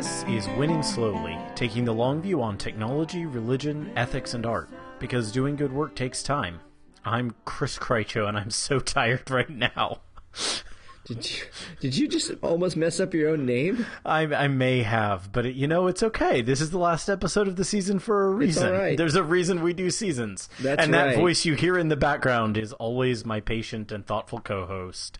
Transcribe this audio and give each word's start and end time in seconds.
This 0.00 0.24
is 0.28 0.48
Winning 0.56 0.82
Slowly, 0.82 1.36
taking 1.54 1.84
the 1.84 1.92
long 1.92 2.22
view 2.22 2.40
on 2.40 2.56
technology, 2.56 3.26
religion, 3.26 3.92
ethics, 3.96 4.32
and 4.32 4.46
art. 4.46 4.70
Because 4.98 5.30
doing 5.30 5.56
good 5.56 5.74
work 5.74 5.94
takes 5.94 6.22
time. 6.22 6.60
I'm 7.04 7.34
Chris 7.44 7.78
Krycho, 7.78 8.26
and 8.26 8.38
I'm 8.38 8.48
so 8.48 8.78
tired 8.78 9.30
right 9.30 9.50
now. 9.50 10.00
Did 11.04 11.30
you, 11.30 11.44
did 11.80 11.96
you 11.98 12.08
just 12.08 12.32
almost 12.40 12.78
mess 12.78 12.98
up 12.98 13.12
your 13.12 13.28
own 13.28 13.44
name? 13.44 13.84
I, 14.02 14.22
I 14.22 14.48
may 14.48 14.84
have, 14.84 15.32
but 15.32 15.44
it, 15.44 15.54
you 15.54 15.66
know, 15.66 15.86
it's 15.86 16.02
okay. 16.02 16.40
This 16.40 16.62
is 16.62 16.70
the 16.70 16.78
last 16.78 17.10
episode 17.10 17.46
of 17.46 17.56
the 17.56 17.64
season 17.64 17.98
for 17.98 18.24
a 18.24 18.30
reason. 18.30 18.72
right. 18.72 18.96
There's 18.96 19.16
a 19.16 19.22
reason 19.22 19.62
we 19.62 19.74
do 19.74 19.90
seasons. 19.90 20.48
That's 20.60 20.82
and 20.82 20.94
that 20.94 21.16
voice 21.16 21.44
you 21.44 21.52
hear 21.56 21.76
in 21.76 21.88
the 21.88 21.96
background 21.96 22.56
is 22.56 22.72
always 22.72 23.26
my 23.26 23.40
patient 23.40 23.92
and 23.92 24.06
thoughtful 24.06 24.40
co 24.40 24.64
host. 24.64 25.18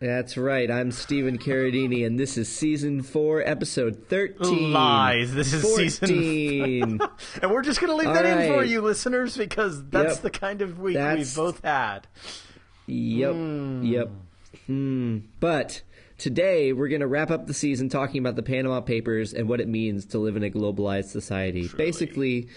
That's 0.00 0.38
right. 0.38 0.70
I'm 0.70 0.92
Stephen 0.92 1.36
Carradini, 1.36 2.06
and 2.06 2.18
this 2.18 2.38
is 2.38 2.48
season 2.48 3.02
four, 3.02 3.42
episode 3.46 4.06
13. 4.08 4.72
Lies. 4.72 5.34
This 5.34 5.52
is 5.52 5.62
14. 5.98 5.98
season. 6.08 7.00
and 7.42 7.50
we're 7.50 7.60
just 7.60 7.80
going 7.80 7.90
to 7.90 7.96
leave 7.96 8.08
All 8.08 8.14
that 8.14 8.24
in 8.24 8.50
for 8.50 8.64
you, 8.64 8.80
listeners, 8.80 9.36
because 9.36 9.84
that's 9.90 10.14
Yep. 10.14 10.22
the 10.22 10.30
kind 10.30 10.62
of 10.62 10.78
week 10.78 10.94
That's- 10.94 11.18
we've 11.18 11.36
both 11.36 11.62
had. 11.62 12.06
Yep. 12.86 13.34
Yep. 13.82 14.10
Hmm. 14.66 15.18
But 15.38 15.82
today 16.16 16.72
we're 16.72 16.88
going 16.88 17.02
to 17.02 17.06
wrap 17.06 17.30
up 17.30 17.46
the 17.46 17.54
season 17.54 17.90
talking 17.90 18.20
about 18.20 18.36
the 18.36 18.42
Panama 18.42 18.80
Papers 18.80 19.34
and 19.34 19.50
what 19.50 19.60
it 19.60 19.68
means 19.68 20.06
to 20.06 20.18
live 20.18 20.34
in 20.34 20.42
a 20.42 20.50
globalized 20.50 21.10
society. 21.10 21.68
Basically, 21.76 22.48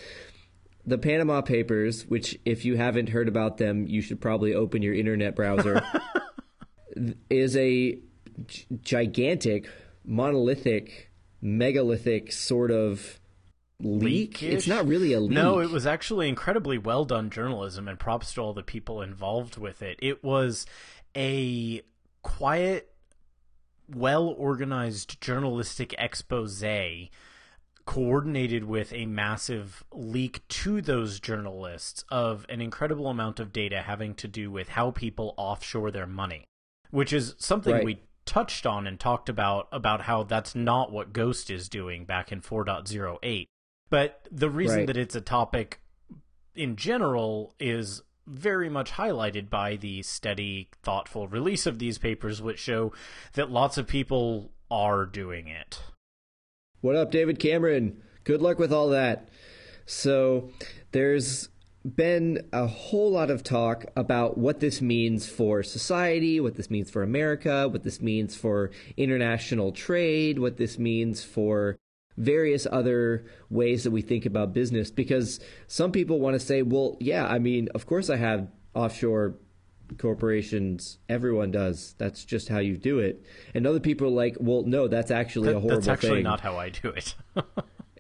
the 0.86 0.98
Panama 0.98 1.42
Papers, 1.42 2.08
which 2.08 2.40
if 2.46 2.64
you 2.64 2.78
haven't 2.78 3.10
heard 3.10 3.28
about 3.28 3.58
them, 3.58 3.86
you 3.86 4.02
should 4.02 4.22
probably 4.22 4.56
open 4.56 4.82
your 4.82 4.94
internet 4.96 5.36
browser, 5.36 5.84
is 7.30 7.56
a 7.56 8.00
g- 8.48 8.66
gigantic, 8.82 9.70
monolithic, 10.06 11.12
megalithic 11.42 12.32
sort 12.32 12.72
of 12.72 13.20
leak. 13.80 14.42
Leakish? 14.42 14.54
It's 14.54 14.68
not 14.68 14.88
really 14.88 15.14
a 15.14 15.20
leak. 15.20 15.32
No, 15.32 15.60
it 15.60 15.70
was 15.70 15.86
actually 15.86 16.30
incredibly 16.30 16.78
well 16.78 17.06
done 17.06 17.30
journalism, 17.30 17.88
and 17.88 18.00
props 18.00 18.34
to 18.34 18.42
all 18.42 18.54
the 18.54 18.64
people 18.64 19.02
involved 19.02 19.58
with 19.58 19.82
it. 19.82 20.00
It 20.02 20.24
was 20.24 20.66
a 21.16 21.82
quiet, 22.22 22.94
well 23.88 24.28
organized 24.28 25.22
journalistic 25.22 25.94
expose 25.98 26.64
coordinated 27.86 28.64
with 28.64 28.94
a 28.94 29.06
massive 29.06 29.84
leak 29.92 30.48
to 30.48 30.82
those 30.82 31.20
journalists 31.20 32.04
of 32.10 32.46
an 32.48 32.62
incredible 32.62 33.08
amount 33.08 33.40
of 33.40 33.52
data 33.52 33.82
having 33.82 34.14
to 34.16 34.28
do 34.28 34.50
with 34.50 34.70
how 34.70 34.92
people 34.92 35.34
offshore 35.38 35.92
their 35.92 36.08
money, 36.08 36.46
which 36.94 37.12
is 37.12 37.34
something 37.40 37.74
Right. 37.74 37.84
we 37.84 38.04
touched 38.26 38.68
on 38.68 38.86
and 38.86 39.00
talked 39.00 39.28
about 39.28 39.68
about 39.72 40.02
how 40.02 40.22
that's 40.22 40.54
not 40.54 40.92
what 40.92 41.12
Ghost 41.12 41.50
is 41.50 41.68
doing 41.68 42.06
back 42.06 42.32
in 42.32 42.40
4.08. 42.40 43.48
But 43.90 44.28
the 44.32 44.50
reason 44.50 44.78
Right. 44.80 44.88
that 44.88 44.98
it's 44.98 45.16
a 45.16 45.22
topic 45.22 45.82
in 46.56 46.76
general 46.76 47.56
is 47.60 48.04
very 48.28 48.70
much 48.70 48.92
highlighted 48.92 49.50
by 49.50 49.76
the 49.76 50.04
steady, 50.04 50.70
thoughtful 50.84 51.28
release 51.28 51.66
of 51.66 51.80
these 51.80 51.98
papers, 51.98 52.44
which 52.44 52.60
show 52.60 52.94
that 53.34 53.50
lots 53.50 53.80
of 53.80 53.88
people 53.88 54.52
are 54.70 55.08
doing 55.08 55.48
it. 55.48 55.82
What 56.82 56.96
up, 56.96 57.10
David 57.10 57.40
Cameron? 57.40 58.04
Good 58.24 58.42
luck 58.42 58.60
with 58.60 58.72
all 58.72 58.90
that. 58.90 59.30
So, 59.88 60.52
there's 60.92 61.50
been 61.86 62.48
a 62.54 62.66
whole 62.68 63.12
lot 63.12 63.30
of 63.30 63.44
talk 63.44 63.86
about 63.96 64.38
what 64.38 64.60
this 64.62 64.82
means 64.82 65.28
for 65.28 65.64
society, 65.64 66.40
what 66.40 66.56
this 66.56 66.70
means 66.70 66.90
for 66.90 67.04
America, 67.04 67.68
what 67.68 67.84
this 67.84 68.02
means 68.02 68.36
for 68.36 68.72
international 68.96 69.72
trade, 69.72 70.40
what 70.40 70.58
this 70.58 70.80
means 70.80 71.24
for 71.24 71.78
various 72.16 72.66
other 72.72 73.26
ways 73.50 73.84
that 73.84 73.92
we 73.92 74.02
think 74.02 74.26
about 74.26 74.54
business. 74.54 74.92
Because 74.92 75.40
some 75.68 75.92
people 75.92 76.20
want 76.20 76.36
to 76.36 76.40
say, 76.40 76.62
well, 76.62 76.96
yeah, 77.02 77.28
I 77.28 77.40
mean, 77.40 77.68
of 77.76 77.86
course 77.86 78.10
I 78.10 78.16
have 78.16 78.48
offshore 78.74 79.36
corporations. 79.98 81.00
Everyone 81.10 81.52
does. 81.52 81.96
That's 81.98 82.24
just 82.24 82.48
how 82.50 82.60
you 82.60 82.78
do 82.78 83.00
it. 83.00 83.24
And 83.54 83.68
other 83.68 83.80
people 83.80 84.08
are 84.08 84.12
like, 84.12 84.38
well, 84.40 84.64
no, 84.64 84.88
that's 84.88 85.12
actually 85.12 85.50
a 85.50 85.54
That- 85.56 85.60
horrible 85.60 85.82
that's 85.82 85.88
actually 85.88 86.18
thing. 86.18 86.24
not 86.24 86.40
how 86.42 86.58
I 86.58 86.70
do 86.70 86.90
it. 86.90 87.16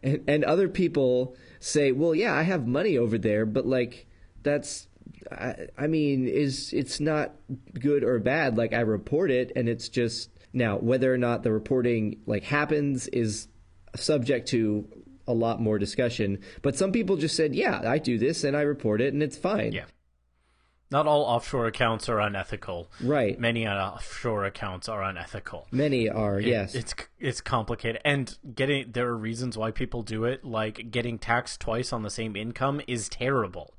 And, 0.05 0.21
and 0.27 0.43
other 0.43 0.67
people 0.67 1.37
say, 1.63 1.91
"Well, 1.91 2.13
yeah, 2.13 2.33
I 2.33 2.43
have 2.43 2.67
money 2.67 2.97
over 2.97 3.17
there, 3.17 3.45
but 3.45 3.65
like 3.65 4.07
that's 4.43 4.87
I, 5.31 5.67
I 5.77 5.87
mean, 5.87 6.27
is 6.27 6.73
it's 6.73 6.99
not 6.99 7.33
good 7.79 8.03
or 8.03 8.19
bad. 8.19 8.57
Like 8.57 8.73
I 8.73 8.81
report 8.81 9.31
it 9.31 9.51
and 9.55 9.69
it's 9.69 9.89
just 9.89 10.29
now 10.53 10.77
whether 10.77 11.13
or 11.13 11.17
not 11.17 11.43
the 11.43 11.51
reporting 11.51 12.21
like 12.25 12.43
happens 12.43 13.07
is 13.07 13.47
subject 13.95 14.47
to 14.49 14.87
a 15.27 15.33
lot 15.33 15.61
more 15.61 15.79
discussion. 15.79 16.39
But 16.61 16.75
some 16.75 16.91
people 16.91 17.15
just 17.17 17.35
said, 17.35 17.55
"Yeah, 17.55 17.81
I 17.85 17.97
do 17.97 18.17
this 18.17 18.43
and 18.43 18.55
I 18.55 18.61
report 18.61 19.01
it 19.01 19.13
and 19.13 19.23
it's 19.23 19.37
fine." 19.37 19.71
yeah. 19.71 19.85
Not 20.93 21.07
all 21.07 21.23
offshore 21.23 21.65
accounts 21.65 22.07
are 22.07 22.19
unethical. 22.21 22.87
Right. 23.01 23.37
Many 23.39 23.65
uh, 23.65 23.73
offshore 23.75 24.45
accounts 24.45 24.87
are 24.87 25.01
unethical. 25.03 25.67
Many 25.71 26.07
are, 26.07 26.39
It- 26.39 26.45
yes. 26.45 26.75
it's 26.75 26.93
it's 27.19 27.41
complicated, 27.41 27.99
and 28.05 28.37
getting 28.55 28.91
there 28.91 29.07
are 29.07 29.17
reasons 29.17 29.57
why 29.57 29.71
people 29.71 30.03
do 30.03 30.23
it. 30.25 30.45
Like 30.45 30.91
getting 30.91 31.17
taxed 31.17 31.59
twice 31.59 31.91
on 31.91 32.03
the 32.03 32.11
same 32.11 32.35
income 32.35 32.79
is 32.87 33.09
terrible. 33.09 33.73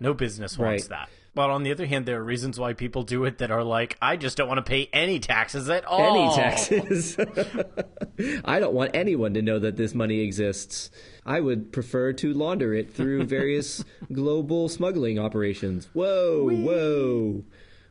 No 0.00 0.12
business 0.12 0.58
wants 0.58 0.82
Right. 0.84 0.90
that. 0.90 1.08
But 1.36 1.50
on 1.50 1.64
the 1.64 1.70
other 1.70 1.84
hand, 1.84 2.06
there 2.06 2.18
are 2.18 2.24
reasons 2.24 2.58
why 2.58 2.72
people 2.72 3.02
do 3.02 3.26
it 3.26 3.36
that 3.38 3.50
are 3.50 3.62
like, 3.62 3.98
I 4.00 4.16
just 4.16 4.38
don't 4.38 4.48
want 4.48 4.56
to 4.56 4.62
pay 4.62 4.88
any 4.90 5.20
taxes 5.20 5.68
at 5.68 5.84
all. 5.84 6.00
any 6.00 6.34
taxes. 6.34 7.18
I 8.44 8.58
don't 8.58 8.72
want 8.72 8.92
anyone 8.96 9.34
to 9.34 9.42
know 9.42 9.58
that 9.58 9.76
this 9.76 9.94
money 9.94 10.20
exists. 10.20 10.90
I 11.26 11.40
would 11.40 11.74
prefer 11.74 12.14
to 12.14 12.32
launder 12.32 12.72
it 12.72 12.90
through 12.90 13.24
various 13.26 13.84
global 14.10 14.70
smuggling 14.70 15.18
operations. 15.18 15.90
Whoa, 15.92 16.48
whoa, 16.48 17.44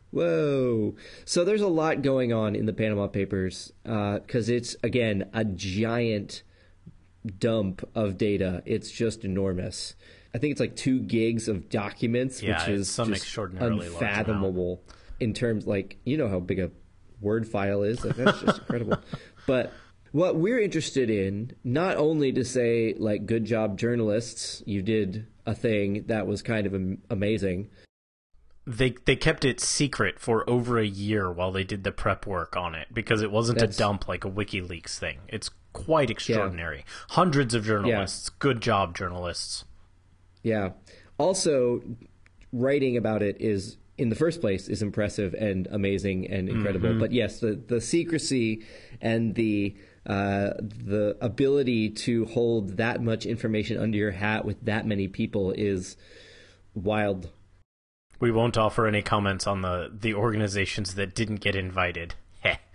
whoa. 0.10 0.96
So 1.24 1.46
there's 1.46 1.62
a 1.62 1.68
lot 1.68 2.02
going 2.02 2.34
on 2.34 2.56
in 2.56 2.66
the 2.66 2.74
Panama 2.74 3.06
Papers 3.06 3.72
uh, 3.86 4.22
because 4.22 4.50
it's, 4.50 4.76
again, 4.82 5.30
a 5.34 5.46
giant 5.46 6.42
dump 7.38 7.88
of 7.94 8.18
data. 8.18 8.64
It's 8.66 8.90
just 8.90 9.24
enormous. 9.24 9.94
I 10.36 10.38
think 10.38 10.52
it's 10.52 10.60
like 10.60 10.76
two 10.76 11.00
gigs 11.00 11.48
of 11.48 11.70
documents, 11.70 12.44
Yeah, 12.44 12.60
which 12.60 12.68
is 12.68 12.90
some 12.90 13.08
just 13.08 13.24
extraordinarily 13.24 13.88
unfathomable 13.88 14.84
in 15.22 15.34
terms 15.34 15.66
like 15.66 15.98
you 16.04 16.18
know 16.18 16.28
how 16.28 16.42
big 16.42 16.60
a 16.60 16.72
word 17.22 17.48
file 17.48 17.84
is. 17.84 18.04
Like, 18.04 18.18
that's 18.18 18.42
just 18.42 18.60
incredible. 18.60 18.98
But 19.48 19.72
what 20.12 20.36
we're 20.36 20.60
interested 20.60 21.10
in, 21.10 21.54
not 21.64 21.96
only 21.98 22.34
to 22.34 22.44
say 22.44 22.96
like 22.98 23.26
good 23.28 23.46
job 23.46 23.78
journalists, 23.78 24.62
you 24.66 24.82
did 24.82 25.28
a 25.46 25.54
thing 25.56 26.04
that 26.08 26.28
was 26.28 26.42
kind 26.42 26.68
of 26.68 26.74
am- 26.74 27.04
amazing. 27.10 27.70
They 28.68 28.96
they 29.06 29.16
kept 29.16 29.46
it 29.46 29.62
secret 29.62 30.20
for 30.20 30.50
over 30.50 30.80
a 30.80 30.86
year 30.86 31.32
while 31.32 31.54
they 31.54 31.64
did 31.64 31.86
the 31.86 31.92
prep 31.94 32.26
work 32.26 32.58
on 32.58 32.76
it 32.76 32.88
because 32.92 33.22
it 33.22 33.32
wasn't 33.32 33.60
That's- 33.60 33.78
a 33.78 33.80
dump 33.80 34.10
like 34.10 34.26
a 34.26 34.30
WikiLeaks 34.30 34.98
thing. 34.98 35.20
It's 35.30 35.50
quite 35.72 36.10
extraordinary. 36.10 36.84
Hundreds 37.10 37.54
of 37.54 37.64
journalists. 37.64 38.30
Good 38.30 38.62
job, 38.62 38.98
journalists. 38.98 39.64
Yeah. 40.46 40.72
Also, 41.18 41.82
writing 42.54 42.96
about 42.98 43.24
it 43.24 43.38
is 43.42 43.78
in 43.98 44.10
the 44.10 44.16
first 44.16 44.42
place 44.42 44.68
is 44.68 44.82
impressive 44.82 45.34
and 45.34 45.68
amazing 45.72 46.28
and 46.30 46.48
incredible. 46.50 46.90
Mm-hmm. 46.90 47.00
But 47.00 47.12
yes, 47.12 47.40
the 47.40 47.56
the 47.56 47.82
secrecy 47.82 48.64
and 49.02 49.36
the 49.36 49.76
uh, 50.06 50.52
the 50.60 51.18
ability 51.20 51.90
to 51.90 52.26
hold 52.26 52.78
that 52.78 53.02
much 53.02 53.26
information 53.26 53.78
under 53.80 53.98
your 53.98 54.12
hat 54.12 54.46
with 54.46 54.64
that 54.66 54.86
many 54.86 55.08
people 55.08 55.52
is 55.52 55.98
wild. 56.76 57.32
We 58.20 58.32
won't 58.32 58.58
offer 58.58 58.86
any 58.86 59.02
comments 59.02 59.48
on 59.48 59.62
the 59.62 59.90
the 59.92 60.14
organizations 60.14 60.94
that 60.96 61.16
didn't 61.16 61.38
get 61.42 61.56
invited. 61.56 62.16
Heh. 62.42 62.58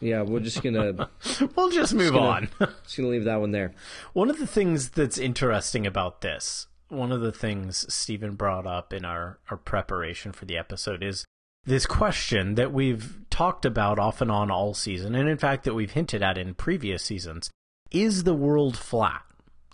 Yeah, 0.00 0.22
we're 0.22 0.38
just 0.40 0.62
gonna 0.62 1.08
we'll 1.56 1.70
just 1.70 1.92
move 1.94 2.12
gonna- 2.12 2.26
on. 2.26 2.48
just 2.84 2.96
gonna 2.96 3.08
leave 3.08 3.24
that 3.24 3.40
one 3.40 3.50
there. 3.50 3.72
One 4.12 4.30
of 4.30 4.38
the 4.38 4.46
things 4.46 4.90
that's 4.90 5.18
interesting 5.18 5.86
about 5.88 6.20
this, 6.20 6.68
one 6.92 7.12
of 7.12 7.20
the 7.20 7.32
things 7.32 7.92
Stephen 7.92 8.34
brought 8.34 8.66
up 8.66 8.92
in 8.92 9.04
our, 9.04 9.38
our 9.50 9.56
preparation 9.56 10.32
for 10.32 10.44
the 10.44 10.56
episode 10.56 11.02
is 11.02 11.24
this 11.64 11.86
question 11.86 12.56
that 12.56 12.72
we've 12.72 13.18
talked 13.30 13.64
about 13.64 13.98
off 13.98 14.20
and 14.20 14.30
on 14.30 14.50
all 14.50 14.74
season, 14.74 15.14
and 15.14 15.28
in 15.28 15.38
fact 15.38 15.64
that 15.64 15.74
we've 15.74 15.92
hinted 15.92 16.22
at 16.22 16.36
in 16.36 16.54
previous 16.54 17.02
seasons. 17.02 17.50
Is 17.90 18.24
the 18.24 18.34
world 18.34 18.76
flat? 18.76 19.22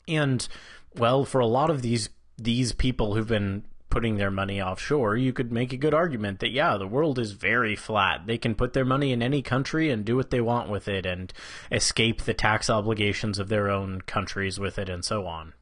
And 0.06 0.46
well, 0.96 1.24
for 1.24 1.40
a 1.40 1.46
lot 1.46 1.70
of 1.70 1.82
these 1.82 2.10
these 2.36 2.72
people 2.72 3.14
who've 3.14 3.26
been 3.26 3.64
putting 3.90 4.16
their 4.16 4.30
money 4.30 4.60
offshore, 4.60 5.16
you 5.16 5.32
could 5.32 5.50
make 5.50 5.72
a 5.72 5.78
good 5.78 5.94
argument 5.94 6.40
that 6.40 6.50
yeah, 6.50 6.76
the 6.76 6.86
world 6.86 7.18
is 7.18 7.32
very 7.32 7.74
flat. 7.74 8.26
They 8.26 8.38
can 8.38 8.54
put 8.54 8.74
their 8.74 8.84
money 8.84 9.12
in 9.12 9.22
any 9.22 9.40
country 9.40 9.90
and 9.90 10.04
do 10.04 10.14
what 10.14 10.30
they 10.30 10.40
want 10.40 10.68
with 10.68 10.88
it 10.88 11.06
and 11.06 11.32
escape 11.72 12.22
the 12.22 12.34
tax 12.34 12.68
obligations 12.68 13.38
of 13.38 13.48
their 13.48 13.70
own 13.70 14.02
countries 14.02 14.60
with 14.60 14.78
it 14.78 14.88
and 14.88 15.04
so 15.04 15.26
on. 15.26 15.54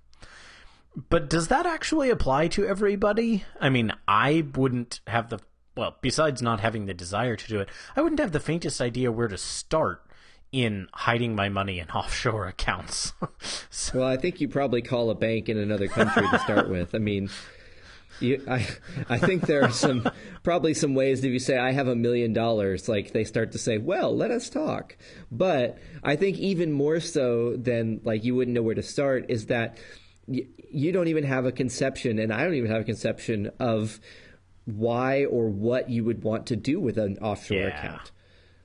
But 0.97 1.29
does 1.29 1.49
that 1.49 1.67
actually 1.67 2.09
apply 2.09 2.49
to 2.49 2.67
everybody? 2.67 3.45
I 3.61 3.69
mean, 3.69 3.93
I 4.09 4.47
wouldn't 4.55 5.01
have 5.07 5.29
the 5.29 5.41
well, 5.77 5.97
besides 6.01 6.41
not 6.41 6.61
having 6.61 6.87
the 6.87 6.95
desire 6.95 7.37
to 7.37 7.49
do 7.49 7.61
it, 7.61 7.69
I 7.95 8.01
wouldn't 8.01 8.21
have 8.21 8.33
the 8.33 8.41
faintest 8.41 8.81
idea 8.81 9.13
where 9.13 9.29
to 9.29 9.37
start 9.37 10.03
in 10.51 10.89
hiding 10.95 11.35
my 11.35 11.51
money 11.51 11.79
in 11.79 11.91
offshore 11.95 12.49
accounts. 12.49 13.13
so. 13.71 13.99
Well, 13.99 14.09
I 14.09 14.17
think 14.17 14.41
you 14.41 14.49
probably 14.49 14.81
call 14.81 15.11
a 15.11 15.15
bank 15.15 15.51
in 15.51 15.59
another 15.59 15.87
country 15.87 16.27
to 16.31 16.39
start 16.39 16.71
with. 16.71 16.95
I 16.95 16.99
mean, 16.99 17.29
you, 18.21 18.43
I, 18.49 18.67
I 19.11 19.19
think 19.19 19.43
there 19.43 19.65
are 19.65 19.71
some 19.71 20.09
probably 20.43 20.73
some 20.73 20.95
ways 20.95 21.23
if 21.23 21.31
you 21.31 21.39
say 21.39 21.59
I 21.59 21.73
have 21.73 21.89
a 21.89 21.97
million 21.97 22.33
dollars, 22.33 22.89
like 22.89 23.13
they 23.13 23.25
start 23.25 23.53
to 23.53 23.59
say, 23.59 23.77
"Well, 23.77 24.17
let 24.17 24.31
us 24.31 24.49
talk." 24.49 24.97
But 25.31 25.79
I 26.03 26.17
think 26.17 26.39
even 26.39 26.73
more 26.73 27.01
so 27.01 27.55
than 27.57 28.01
like 28.03 28.25
you 28.25 28.35
wouldn't 28.35 28.55
know 28.55 28.63
where 28.63 28.75
to 28.75 28.83
start 28.83 29.27
is 29.29 29.47
that 29.47 29.77
y- 30.27 30.47
you 30.71 30.93
don't 30.93 31.09
even 31.09 31.25
have 31.25 31.47
a 31.47 31.53
conception, 31.53 32.19
and 32.19 32.33
I 32.33 32.45
don't 32.45 32.55
even 32.55 32.71
have 32.71 32.83
a 32.83 32.85
conception 32.85 33.51
of 33.59 34.01
why 34.65 35.25
or 35.27 35.49
what 35.49 35.89
you 35.91 36.05
would 36.05 36.23
want 36.25 36.47
to 36.47 36.57
do 36.57 36.81
with 36.81 36.99
an 36.99 37.19
offshore 37.19 37.59
Yeah. 37.59 37.79
account. 37.79 38.13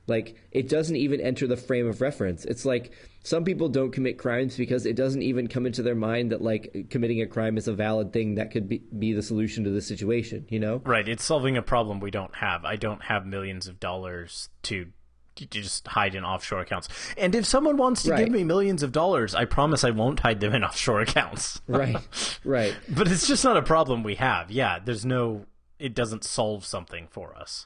Like 0.08 0.36
it 0.52 0.68
doesn't 0.68 0.96
even 0.96 1.22
enter 1.22 1.46
the 1.46 1.56
frame 1.56 1.88
of 1.88 2.02
reference. 2.02 2.44
It's 2.44 2.66
like 2.66 2.92
some 3.24 3.44
people 3.46 3.70
don't 3.70 3.92
commit 3.92 4.18
crimes 4.18 4.58
because 4.58 4.88
it 4.88 4.96
doesn't 4.96 5.22
even 5.22 5.48
come 5.48 5.68
into 5.68 5.84
their 5.84 5.96
mind 5.96 6.32
that 6.32 6.42
like 6.42 6.88
committing 6.90 7.22
a 7.22 7.28
crime 7.28 7.56
is 7.56 7.68
a 7.68 7.74
valid 7.74 8.12
thing 8.12 8.36
that 8.36 8.50
could 8.50 8.68
be, 8.68 8.80
be 8.98 9.14
the 9.14 9.22
solution 9.22 9.64
to 9.64 9.70
the 9.70 9.80
situation, 9.82 10.48
you 10.50 10.60
know? 10.60 10.82
Right, 10.84 11.08
it's 11.08 11.24
solving 11.24 11.56
a 11.56 11.62
problem 11.62 12.00
we 12.00 12.10
don't 12.12 12.36
have. 12.36 12.66
I 12.66 12.78
don't 12.78 13.04
have 13.04 13.26
millions 13.28 13.68
of 13.68 13.80
dollars 13.80 14.50
to 14.64 14.88
to 14.88 14.88
just 15.46 15.88
hide 15.88 16.16
in 16.16 16.24
offshore 16.24 16.60
accounts. 16.62 16.88
And 17.18 17.34
if 17.36 17.46
someone 17.46 17.78
wants 17.78 18.04
to 18.04 18.12
Right. 18.12 18.26
give 18.26 18.34
me 18.34 18.44
millions 18.44 18.84
of 18.84 18.92
dollars, 18.92 19.34
I 19.36 19.46
promise 19.46 19.84
I 19.84 19.92
won't 19.92 20.20
hide 20.22 20.40
them 20.40 20.54
in 20.54 20.64
offshore 20.70 21.02
accounts. 21.02 21.62
Right. 21.68 21.98
right. 22.44 22.76
but 22.90 23.10
it's 23.12 23.28
just 23.28 23.44
not 23.44 23.58
a 23.58 23.62
problem 23.62 24.04
we 24.04 24.16
have. 24.16 24.52
Yeah, 24.52 24.80
there's 24.84 25.06
no 25.06 25.46
it 25.80 25.96
doesn't 25.96 26.24
solve 26.24 26.64
something 26.66 27.08
for 27.10 27.36
us. 27.36 27.66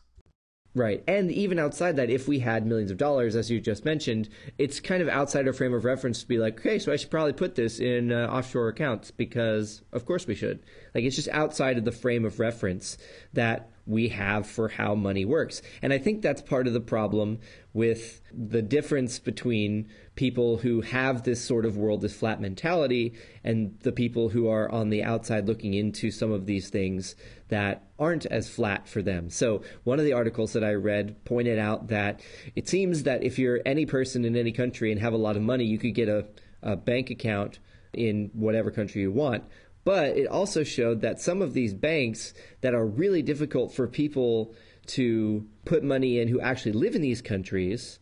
Right. 0.74 1.04
And 1.08 1.32
even 1.32 1.58
outside 1.58 1.96
that, 1.96 2.10
if 2.10 2.28
we 2.28 2.40
had 2.40 2.66
millions 2.66 2.92
of 2.92 2.98
dollars, 2.98 3.36
as 3.36 3.50
you 3.50 3.62
just 3.62 3.86
mentioned, 3.86 4.28
it's 4.58 4.82
kind 4.82 5.02
of 5.02 5.08
outside 5.08 5.48
our 5.48 5.54
frame 5.54 5.74
of 5.74 5.86
reference 5.86 6.20
to 6.22 6.28
be 6.28 6.38
like, 6.38 6.60
okay, 6.60 6.80
so 6.80 6.92
I 6.92 6.98
should 6.98 7.10
probably 7.12 7.32
put 7.32 7.56
this 7.56 7.80
in 7.80 8.12
uh, 8.12 8.28
offshore 8.28 8.68
accounts 8.68 9.10
because, 9.10 9.84
of 9.94 10.06
course, 10.06 10.28
we 10.28 10.36
should. 10.36 10.64
Like, 10.96 11.04
it's 11.04 11.18
just 11.18 11.28
outside 11.30 11.78
of 11.78 11.84
the 11.84 11.92
frame 11.92 12.24
of 12.24 12.40
reference 12.40 12.98
that 13.34 13.70
we 13.86 14.08
have 14.10 14.48
for 14.48 14.70
how 14.70 14.96
money 14.96 15.26
works. 15.26 15.62
And 15.82 15.94
I 15.94 15.98
think 15.98 16.22
that's 16.22 16.42
part 16.42 16.68
of 16.68 16.74
the 16.74 16.80
problem 16.80 17.40
with 17.74 18.22
the 18.34 18.62
difference 18.62 19.20
between 19.20 19.88
people 20.16 20.58
who 20.58 20.82
have 20.82 21.24
this 21.24 21.44
sort 21.44 21.66
of 21.66 21.78
world 21.78 22.04
is 22.04 22.14
flat 22.14 22.42
mentality 22.42 23.14
and 23.44 23.78
the 23.82 23.92
people 23.92 24.30
who 24.30 24.48
are 24.48 24.72
on 24.72 24.90
the 24.90 25.04
outside 25.04 25.48
looking 25.48 25.74
into 25.74 26.10
some 26.10 26.32
of 26.32 26.46
these 26.46 26.70
things 26.70 27.16
that 27.50 27.84
aren't 28.00 28.26
as 28.28 28.50
flat 28.50 28.88
for 28.88 29.02
them. 29.02 29.30
So, 29.30 29.62
one 29.84 30.00
of 30.00 30.06
the 30.06 30.14
articles 30.14 30.54
that 30.54 30.64
I 30.64 30.74
read 30.74 31.24
pointed 31.26 31.60
out 31.60 31.90
that 31.90 32.22
it 32.56 32.68
seems 32.68 33.04
that 33.04 33.24
if 33.24 33.38
you're 33.38 33.62
any 33.66 33.86
person 33.86 34.26
in 34.26 34.36
any 34.36 34.52
country 34.52 34.92
and 34.92 35.00
have 35.02 35.14
a 35.14 35.18
lot 35.18 35.36
of 35.36 35.44
money, 35.44 35.66
you 35.66 35.78
could 35.78 35.94
get 35.94 36.10
a, 36.10 36.26
a 36.64 36.76
bank 36.76 37.12
account 37.12 37.60
in 37.94 38.30
whatever 38.34 38.72
country 38.72 39.02
you 39.02 39.12
want. 39.12 39.44
But 39.86 40.18
it 40.18 40.28
also 40.28 40.64
showed 40.64 41.02
that 41.02 41.22
some 41.22 41.42
of 41.42 41.54
these 41.54 41.74
banks 41.74 42.34
that 42.62 42.74
are 42.74 42.86
really 42.86 43.22
difficult 43.22 43.74
for 43.74 43.88
people 43.88 44.54
to 44.88 45.48
put 45.64 45.84
money 45.84 46.20
in 46.20 46.28
who 46.28 46.42
actually 46.42 46.74
live 46.74 46.96
in 46.96 47.02
these 47.02 47.22
countries, 47.22 48.00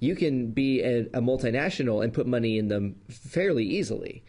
you 0.00 0.16
can 0.16 0.50
be 0.50 0.82
a, 0.82 1.02
a 1.12 1.20
multinational 1.20 2.02
and 2.02 2.12
put 2.12 2.26
money 2.26 2.58
in 2.58 2.68
them 2.68 2.96
fairly 3.08 3.64
easily. 3.64 4.24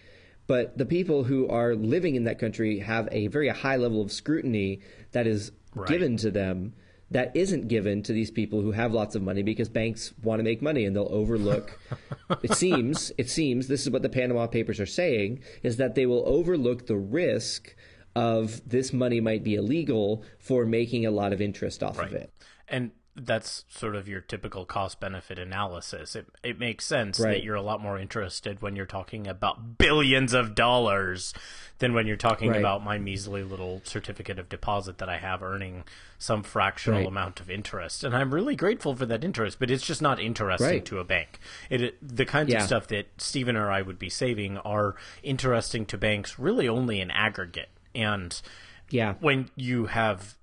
But 0.45 0.77
the 0.77 0.85
people 0.85 1.23
who 1.23 1.47
are 1.47 1.73
living 1.73 2.15
in 2.15 2.25
that 2.25 2.39
country 2.39 2.79
have 2.79 3.07
a 3.11 3.27
very 3.27 3.49
high 3.49 3.77
level 3.77 4.01
of 4.01 4.11
scrutiny 4.11 4.81
that 5.11 5.25
is 5.25 5.51
Right. 5.75 5.87
given 5.87 6.17
to 6.17 6.31
them 6.31 6.73
that 7.11 7.35
isn't 7.35 7.67
given 7.67 8.03
to 8.03 8.13
these 8.13 8.31
people 8.31 8.61
who 8.61 8.71
have 8.71 8.93
lots 8.93 9.15
of 9.15 9.21
money 9.21 9.41
because 9.41 9.69
banks 9.69 10.13
want 10.21 10.39
to 10.39 10.43
make 10.43 10.61
money 10.61 10.85
and 10.85 10.95
they'll 10.95 11.07
overlook 11.09 11.79
it 12.43 12.53
seems 12.53 13.11
it 13.17 13.29
seems 13.29 13.67
this 13.67 13.81
is 13.81 13.89
what 13.89 14.01
the 14.01 14.09
Panama 14.09 14.47
Papers 14.47 14.79
are 14.79 14.85
saying 14.85 15.41
is 15.63 15.77
that 15.77 15.95
they 15.95 16.05
will 16.05 16.23
overlook 16.27 16.85
the 16.87 16.97
risk 16.97 17.75
of 18.15 18.67
this 18.67 18.91
money 18.91 19.21
might 19.21 19.43
be 19.43 19.55
illegal 19.55 20.23
for 20.39 20.65
making 20.65 21.05
a 21.05 21.11
lot 21.11 21.33
of 21.33 21.41
interest 21.41 21.83
off 21.83 21.99
of 21.99 22.13
it. 22.13 22.33
And 22.67 22.91
that's 23.25 23.65
sort 23.69 23.95
of 23.95 24.07
your 24.07 24.21
typical 24.21 24.65
cost 24.65 24.99
benefit 24.99 25.37
analysis. 25.39 26.15
It 26.15 26.27
it 26.43 26.59
makes 26.59 26.85
sense 26.85 27.17
that 27.17 27.43
you're 27.43 27.55
a 27.55 27.61
lot 27.61 27.81
more 27.81 27.97
interested 27.99 28.61
when 28.61 28.75
you're 28.75 28.85
talking 28.85 29.27
about 29.27 29.77
billions 29.77 30.33
of 30.33 30.55
dollars 30.55 31.33
than 31.79 31.93
when 31.93 32.07
you're 32.07 32.17
talking 32.17 32.49
Right. 32.49 32.59
about 32.59 32.83
my 32.83 32.97
measly 32.97 33.43
little 33.43 33.81
certificate 33.85 34.37
of 34.37 34.49
deposit 34.49 34.97
that 34.97 35.07
I 35.09 35.17
have 35.17 35.41
earning 35.41 35.85
some 36.17 36.43
fractional 36.43 36.99
Right. 36.99 37.07
amount 37.07 37.39
of 37.39 37.49
interest. 37.49 38.03
And 38.03 38.13
I'm 38.15 38.33
really 38.33 38.55
grateful 38.55 38.93
for 38.95 39.05
that 39.05 39.23
interest, 39.23 39.59
but 39.59 39.71
it's 39.71 39.85
just 39.85 40.01
not 40.01 40.19
interesting 40.19 40.67
Right. 40.67 40.85
to 40.85 40.99
a 40.99 41.05
bank. 41.05 41.39
It, 41.69 41.81
it 41.81 41.97
the 42.01 42.25
kinds 42.25 42.49
Yeah. 42.51 42.57
of 42.59 42.63
stuff 42.63 42.87
that 42.87 43.07
Stephen 43.21 43.55
or 43.55 43.71
I 43.71 43.81
would 43.81 43.97
be 43.99 44.09
saving 44.09 44.57
are 44.59 44.95
interesting 45.23 45.85
to 45.85 45.97
banks 45.97 46.37
really 46.37 46.67
only 46.67 46.99
in 46.99 47.11
aggregate. 47.11 47.69
And 47.95 48.41
Yeah. 48.89 49.13
when 49.19 49.49
you 49.55 49.85
have 49.85 50.35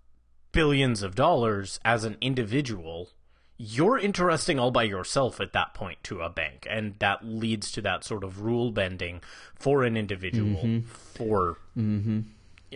billions 0.56 1.02
of 1.02 1.14
dollars 1.14 1.78
as 1.84 2.04
an 2.04 2.16
individual, 2.22 3.10
you're 3.58 3.98
interesting 3.98 4.58
all 4.58 4.70
by 4.70 4.84
yourself 4.84 5.38
at 5.38 5.52
that 5.52 5.74
point 5.74 5.98
to 6.02 6.22
a 6.22 6.30
bank. 6.30 6.66
And 6.68 6.94
that 6.98 7.22
leads 7.22 7.70
to 7.72 7.82
that 7.82 8.04
sort 8.04 8.24
of 8.24 8.40
rule 8.40 8.70
bending 8.70 9.20
for 9.54 9.84
an 9.84 9.98
individual, 9.98 10.62
mm-hmm. 10.62 10.86
for 10.88 11.58
mm-hmm. 11.76 12.20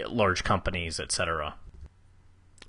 large 0.06 0.44
companies, 0.44 1.00
etc. 1.00 1.55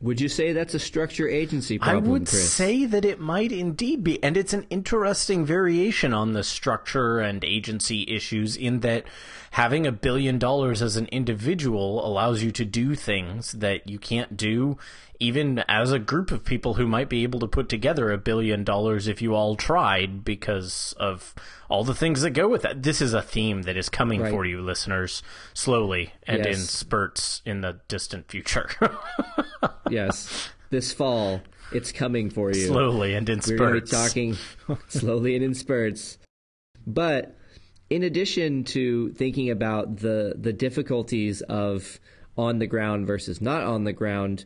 Would 0.01 0.19
you 0.19 0.29
say 0.29 0.51
that's 0.51 0.73
a 0.73 0.79
structure 0.79 1.27
agency 1.27 1.77
problem? 1.77 2.05
I 2.05 2.07
would 2.07 2.27
Chris? 2.27 2.51
say 2.51 2.85
that 2.85 3.05
it 3.05 3.19
might 3.19 3.51
indeed 3.51 4.03
be, 4.03 4.21
and 4.23 4.35
it's 4.35 4.53
an 4.53 4.65
interesting 4.71 5.45
variation 5.45 6.11
on 6.11 6.33
the 6.33 6.43
structure 6.43 7.19
and 7.19 7.43
agency 7.43 8.05
issues 8.09 8.57
in 8.57 8.79
that 8.79 9.05
having 9.51 9.85
a 9.85 9.91
billion 9.91 10.39
dollars 10.39 10.81
as 10.81 10.97
an 10.97 11.05
individual 11.07 12.05
allows 12.05 12.41
you 12.41 12.51
to 12.51 12.65
do 12.65 12.95
things 12.95 13.51
that 13.51 13.87
you 13.87 13.99
can't 13.99 14.35
do 14.35 14.77
even 15.21 15.59
as 15.67 15.91
a 15.91 15.99
group 15.99 16.31
of 16.31 16.43
people 16.43 16.73
who 16.73 16.87
might 16.87 17.07
be 17.07 17.21
able 17.21 17.39
to 17.39 17.47
put 17.47 17.69
together 17.69 18.11
a 18.11 18.17
billion 18.17 18.63
dollars 18.63 19.07
if 19.07 19.21
you 19.21 19.35
all 19.35 19.55
tried 19.55 20.25
because 20.25 20.95
of 20.97 21.35
all 21.71 21.83
the 21.85 21.95
things 21.95 22.21
that 22.21 22.31
go 22.31 22.47
with 22.49 22.63
that. 22.63 22.83
This 22.83 23.01
is 23.01 23.13
a 23.13 23.21
theme 23.21 23.61
that 23.63 23.77
is 23.77 23.87
coming 23.89 24.21
Right. 24.21 24.29
for 24.31 24.45
you 24.45 24.61
listeners 24.61 25.23
slowly 25.53 26.11
and 26.27 26.45
in 26.45 26.55
spurts 26.57 27.41
in 27.45 27.61
the 27.61 27.79
distant 27.87 28.29
future. 28.29 28.69
yes. 29.89 30.49
This 30.69 30.91
fall, 30.93 31.41
it's 31.73 31.91
coming 31.91 32.29
for 32.29 32.49
you. 32.51 32.67
slowly 32.67 33.13
and 33.15 33.27
in 33.29 33.41
spurts. 33.41 33.51
We're 33.59 33.67
going 33.69 33.79
to 33.79 33.85
be 33.85 33.87
talking 33.91 34.37
slowly 34.89 35.35
and 35.35 35.43
in 35.45 35.53
spurts. 35.53 36.17
But 36.85 37.37
in 37.89 38.03
addition 38.03 38.63
to 38.65 39.09
thinking 39.13 39.49
about 39.49 39.97
the 39.97 40.35
the 40.37 40.53
difficulties 40.53 41.41
of 41.43 41.99
on 42.37 42.59
the 42.59 42.67
ground 42.67 43.07
versus 43.07 43.41
not 43.41 43.63
on 43.63 43.83
the 43.83 43.93
ground, 43.93 44.45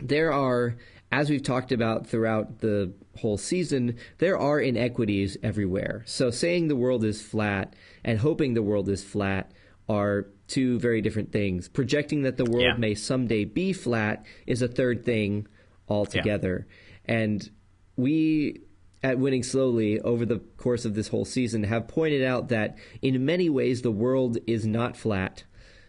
there 0.00 0.32
are, 0.32 0.76
as 1.12 1.28
we've 1.28 1.42
talked 1.42 1.70
about 1.70 2.06
throughout 2.06 2.60
the 2.60 2.92
whole 3.18 3.36
season, 3.36 3.96
there 4.18 4.38
are 4.38 4.58
inequities 4.58 5.36
everywhere. 5.42 6.02
So 6.06 6.30
saying 6.30 6.68
the 6.68 6.76
world 6.76 7.04
is 7.04 7.20
flat 7.20 7.74
and 8.02 8.18
hoping 8.18 8.54
the 8.54 8.62
world 8.62 8.88
is 8.88 9.04
flat 9.04 9.52
are 9.88 10.26
two 10.48 10.78
very 10.78 11.02
different 11.02 11.30
things. 11.30 11.68
Projecting 11.68 12.22
that 12.22 12.38
the 12.38 12.46
world 12.46 12.64
Yeah. 12.64 12.76
may 12.78 12.94
someday 12.94 13.44
be 13.44 13.74
flat 13.74 14.24
is 14.46 14.62
a 14.62 14.68
third 14.68 15.04
thing 15.04 15.46
altogether. 15.86 16.66
And 17.04 17.48
we 17.96 18.62
at 19.02 19.18
Winning 19.18 19.42
Slowly 19.42 20.00
over 20.00 20.24
the 20.24 20.38
course 20.56 20.84
of 20.84 20.94
this 20.94 21.08
whole 21.08 21.24
season 21.24 21.64
have 21.64 21.88
pointed 21.88 22.22
out 22.22 22.48
that 22.48 22.78
in 23.02 23.24
many 23.24 23.50
ways 23.50 23.82
the 23.82 23.90
world 23.90 24.38
is 24.46 24.64
not 24.64 24.96
flat. 24.96 25.44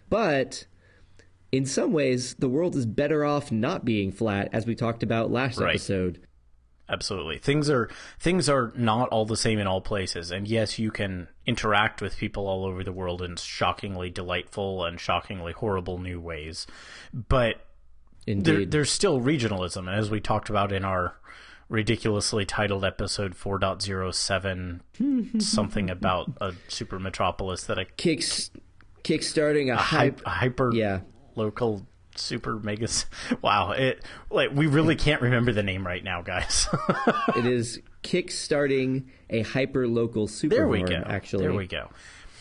But 0.10 0.66
in 1.54 1.66
some 1.66 1.94
ways, 1.94 2.34
the 2.40 2.50
world 2.50 2.76
is 2.76 2.86
better 2.86 3.24
off 3.24 3.52
not 3.52 3.86
being 3.86 4.12
flat, 4.12 4.50
as 4.52 4.66
we 4.66 4.74
talked 4.76 5.04
about 5.04 5.32
last 5.32 5.60
Right. 5.60 5.70
episode. 5.76 6.20
Absolutely. 6.90 7.38
Things 7.38 7.70
are 7.70 7.90
things 8.20 8.50
are 8.50 8.74
not 8.76 9.08
all 9.10 9.26
the 9.26 9.38
same 9.38 9.58
in 9.60 9.68
all 9.68 9.80
places. 9.80 10.32
And 10.32 10.48
yes, 10.48 10.78
you 10.80 10.92
can 10.92 11.28
interact 11.46 12.02
with 12.02 12.18
people 12.18 12.48
all 12.48 12.66
over 12.66 12.84
the 12.84 12.92
world 12.92 13.22
in 13.22 13.36
shockingly 13.38 14.10
delightful 14.10 14.84
and 14.84 15.00
shockingly 15.00 15.54
horrible 15.54 15.98
new 16.00 16.20
ways. 16.20 16.68
But 17.14 17.56
there, 18.26 18.34
Indeed. 18.36 18.72
there's 18.72 18.92
still 18.92 19.22
regionalism, 19.22 19.88
and 19.88 19.90
as 19.98 20.10
we 20.10 20.20
talked 20.20 20.50
about 20.50 20.72
in 20.74 20.84
our 20.84 21.16
ridiculously 21.70 22.46
titled 22.46 22.84
episode 22.84 23.34
4.07, 23.36 24.82
something 25.42 25.90
about 25.90 26.32
a 26.42 26.54
super 26.68 27.00
metropolis 27.00 27.64
that 27.66 27.78
a 27.80 27.86
Kicks, 27.86 28.52
kickstarting 29.04 29.72
a 29.72 29.78
hy- 29.78 29.98
hype. 29.98 30.22
hyper 30.26 30.72
Yeah. 30.74 31.02
Local 31.36 31.86
super 32.16 32.60
megas. 32.60 33.06
Wow, 33.42 33.72
it 33.72 34.04
like 34.30 34.52
we 34.52 34.68
really 34.68 34.96
can't 34.96 35.22
remember 35.22 35.52
the 35.52 35.64
name 35.64 35.86
right 35.86 36.04
now, 36.04 36.22
guys. 36.22 36.68
it 37.36 37.46
is 37.46 37.82
kickstarting 38.04 39.06
a 39.30 39.42
hyper 39.42 39.88
local 39.88 40.28
super 40.28 40.56
there 40.56 40.68
we 40.68 40.84
go. 40.84 41.04
Actually, 41.06 41.44
there 41.44 41.54
we 41.54 41.68
go. 41.68 41.90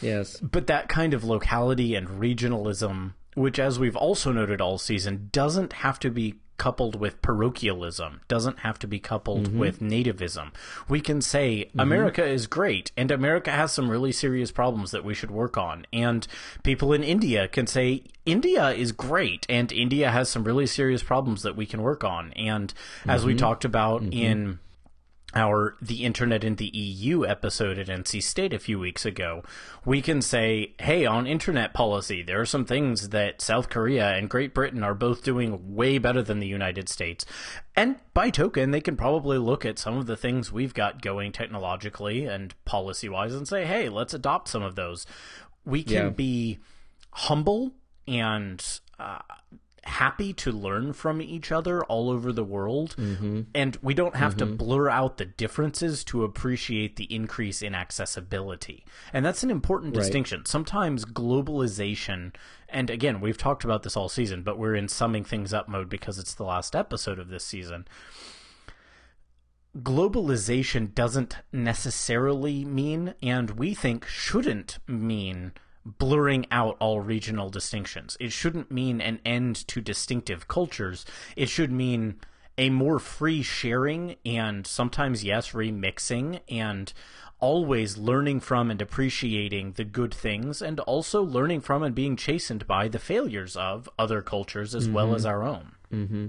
Yes. 0.00 0.38
But 0.40 0.66
that 0.66 0.88
kind 0.88 1.14
of 1.14 1.24
locality 1.24 1.94
and 1.94 2.08
regionalism, 2.08 3.14
which, 3.34 3.58
as 3.58 3.78
we've 3.78 3.96
also 3.96 4.32
noted 4.32 4.60
all 4.60 4.78
season, 4.78 5.28
doesn't 5.32 5.72
have 5.74 5.98
to 6.00 6.10
be 6.10 6.34
coupled 6.62 6.94
with 7.02 7.20
parochialism, 7.22 8.20
doesn't 8.28 8.60
have 8.60 8.78
to 8.78 8.86
be 8.86 8.98
coupled 9.00 9.42
Mm-hmm. 9.48 9.58
with 9.58 9.80
nativism. 9.80 10.46
We 10.88 11.00
can 11.00 11.20
say 11.20 11.70
America 11.76 12.24
is 12.24 12.46
great 12.46 12.92
and 12.96 13.10
America 13.10 13.50
has 13.50 13.72
some 13.72 13.90
really 13.90 14.12
serious 14.12 14.50
problems 14.52 14.90
that 14.92 15.04
we 15.04 15.14
should 15.14 15.30
work 15.30 15.56
on. 15.58 15.86
And 15.92 16.26
people 16.62 16.92
in 16.92 17.02
India 17.02 17.48
can 17.48 17.66
say 17.66 18.04
India 18.24 18.70
is 18.70 18.92
great 18.92 19.44
and 19.48 19.72
India 19.72 20.10
has 20.10 20.28
some 20.28 20.44
really 20.44 20.66
serious 20.66 21.02
problems 21.02 21.42
that 21.42 21.56
we 21.56 21.66
can 21.66 21.82
work 21.82 22.04
on. 22.04 22.32
And 22.34 22.72
as 23.06 23.20
Mm-hmm. 23.22 23.26
we 23.28 23.34
talked 23.34 23.64
about 23.64 24.02
in 24.02 24.58
our 25.34 25.76
the 25.80 26.04
internet 26.04 26.44
in 26.44 26.56
the 26.56 26.66
EU 26.76 27.24
episode 27.26 27.78
at 27.78 27.86
NC 27.88 28.22
State 28.22 28.52
a 28.52 28.58
few 28.58 28.78
weeks 28.78 29.04
ago, 29.06 29.42
we 29.84 30.02
can 30.02 30.20
say, 30.22 30.74
hey, 30.80 31.06
on 31.06 31.26
internet 31.26 31.72
policy, 31.74 32.22
there 32.22 32.40
are 32.40 32.46
some 32.46 32.64
things 32.64 33.08
that 33.10 33.40
South 33.40 33.68
Korea 33.68 34.10
and 34.14 34.28
Great 34.28 34.52
Britain 34.54 34.82
are 34.82 34.94
both 34.94 35.22
doing 35.24 35.74
way 35.74 35.98
better 35.98 36.22
than 36.22 36.38
the 36.38 36.46
United 36.46 36.88
States. 36.88 37.24
And 37.74 37.96
by 38.12 38.30
token, 38.30 38.70
they 38.70 38.80
can 38.80 38.96
probably 38.96 39.38
look 39.38 39.64
at 39.64 39.78
some 39.78 39.96
of 39.96 40.06
the 40.06 40.16
things 40.16 40.52
we've 40.52 40.74
got 40.74 41.00
going 41.02 41.32
technologically 41.32 42.26
and 42.26 42.54
policy 42.64 43.08
wise 43.08 43.34
and 43.34 43.48
say, 43.48 43.64
hey, 43.64 43.88
let's 43.88 44.12
adopt 44.14 44.48
some 44.48 44.62
of 44.62 44.74
those. 44.76 45.06
We 45.64 45.82
can 45.82 45.92
Yeah. 46.06 46.10
be 46.10 46.58
humble 47.12 47.72
and 48.06 48.62
uh, 48.98 49.18
happy 49.84 50.32
to 50.32 50.52
learn 50.52 50.92
from 50.92 51.20
each 51.20 51.50
other 51.50 51.84
all 51.84 52.10
over 52.10 52.32
the 52.32 52.44
world. 52.44 52.94
Mm-hmm. 52.98 53.42
And 53.54 53.78
we 53.82 53.94
don't 53.94 54.16
have 54.16 54.36
to 54.36 54.46
mm-hmm. 54.46 54.56
blur 54.56 54.88
out 54.88 55.18
the 55.18 55.24
differences 55.24 56.04
to 56.04 56.24
appreciate 56.24 56.96
the 56.96 57.12
increase 57.12 57.62
in 57.62 57.74
accessibility. 57.74 58.84
And 59.12 59.24
that's 59.24 59.42
an 59.42 59.50
important 59.50 59.94
distinction. 59.94 60.46
Sometimes 60.46 61.04
globalization, 61.04 62.34
and 62.68 62.90
again, 62.90 63.20
we've 63.20 63.38
talked 63.38 63.64
about 63.64 63.82
this 63.82 63.96
all 63.96 64.08
season, 64.08 64.42
but 64.42 64.58
we're 64.58 64.76
in 64.76 64.88
summing 64.88 65.24
things 65.24 65.52
up 65.52 65.68
mode 65.68 65.88
because 65.88 66.18
it's 66.18 66.34
the 66.34 66.44
last 66.44 66.76
episode 66.76 67.18
of 67.18 67.28
this 67.28 67.44
season 67.44 67.86
globalization 69.78 70.94
doesn't 70.94 71.38
necessarily 71.50 72.64
mean, 72.64 73.14
and 73.22 73.52
we 73.52 73.74
think 73.74 74.06
shouldn't 74.06 74.78
mean, 74.86 75.52
blurring 75.84 76.46
out 76.50 76.76
all 76.78 77.00
regional 77.00 77.50
distinctions. 77.50 78.16
It 78.20 78.32
shouldn't 78.32 78.70
mean 78.70 79.00
an 79.00 79.20
end 79.24 79.66
to 79.68 79.80
distinctive 79.80 80.48
cultures. 80.48 81.04
It 81.36 81.48
should 81.48 81.72
mean 81.72 82.16
a 82.58 82.70
more 82.70 82.98
free 82.98 83.42
sharing 83.42 84.16
and 84.24 84.66
sometimes, 84.66 85.24
yes, 85.24 85.52
remixing 85.52 86.40
and 86.48 86.92
always 87.40 87.98
learning 87.98 88.38
from 88.38 88.70
and 88.70 88.80
appreciating 88.80 89.72
the 89.72 89.84
good 89.84 90.14
things 90.14 90.62
and 90.62 90.78
also 90.80 91.22
learning 91.22 91.60
from 91.60 91.82
and 91.82 91.94
being 91.94 92.14
chastened 92.14 92.66
by 92.68 92.86
the 92.86 93.00
failures 93.00 93.56
of 93.56 93.88
other 93.98 94.22
cultures 94.22 94.76
as 94.76 94.88
well 94.88 95.12
as 95.14 95.22
mm-hmm. 95.22 95.30
our 95.30 95.42
own. 95.42 95.72
Mm-hmm. 95.92 96.26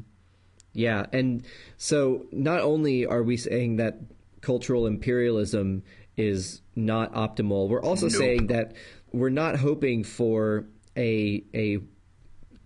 Yeah, 0.74 1.05
and 1.13 1.45
so 1.77 2.25
not 2.31 2.62
only 2.62 3.05
are 3.05 3.22
we 3.22 3.38
saying 3.38 3.75
that 3.75 4.00
cultural 4.41 4.88
imperialism 4.88 5.83
is 6.17 6.62
not 6.75 7.13
optimal, 7.13 7.69
we're 7.69 7.83
also 7.83 8.10
saying 8.10 8.48
that 8.48 8.74
we're 9.13 9.29
not 9.29 9.55
hoping 9.58 10.03
for 10.03 10.65
a 10.98 11.43
a 11.53 11.79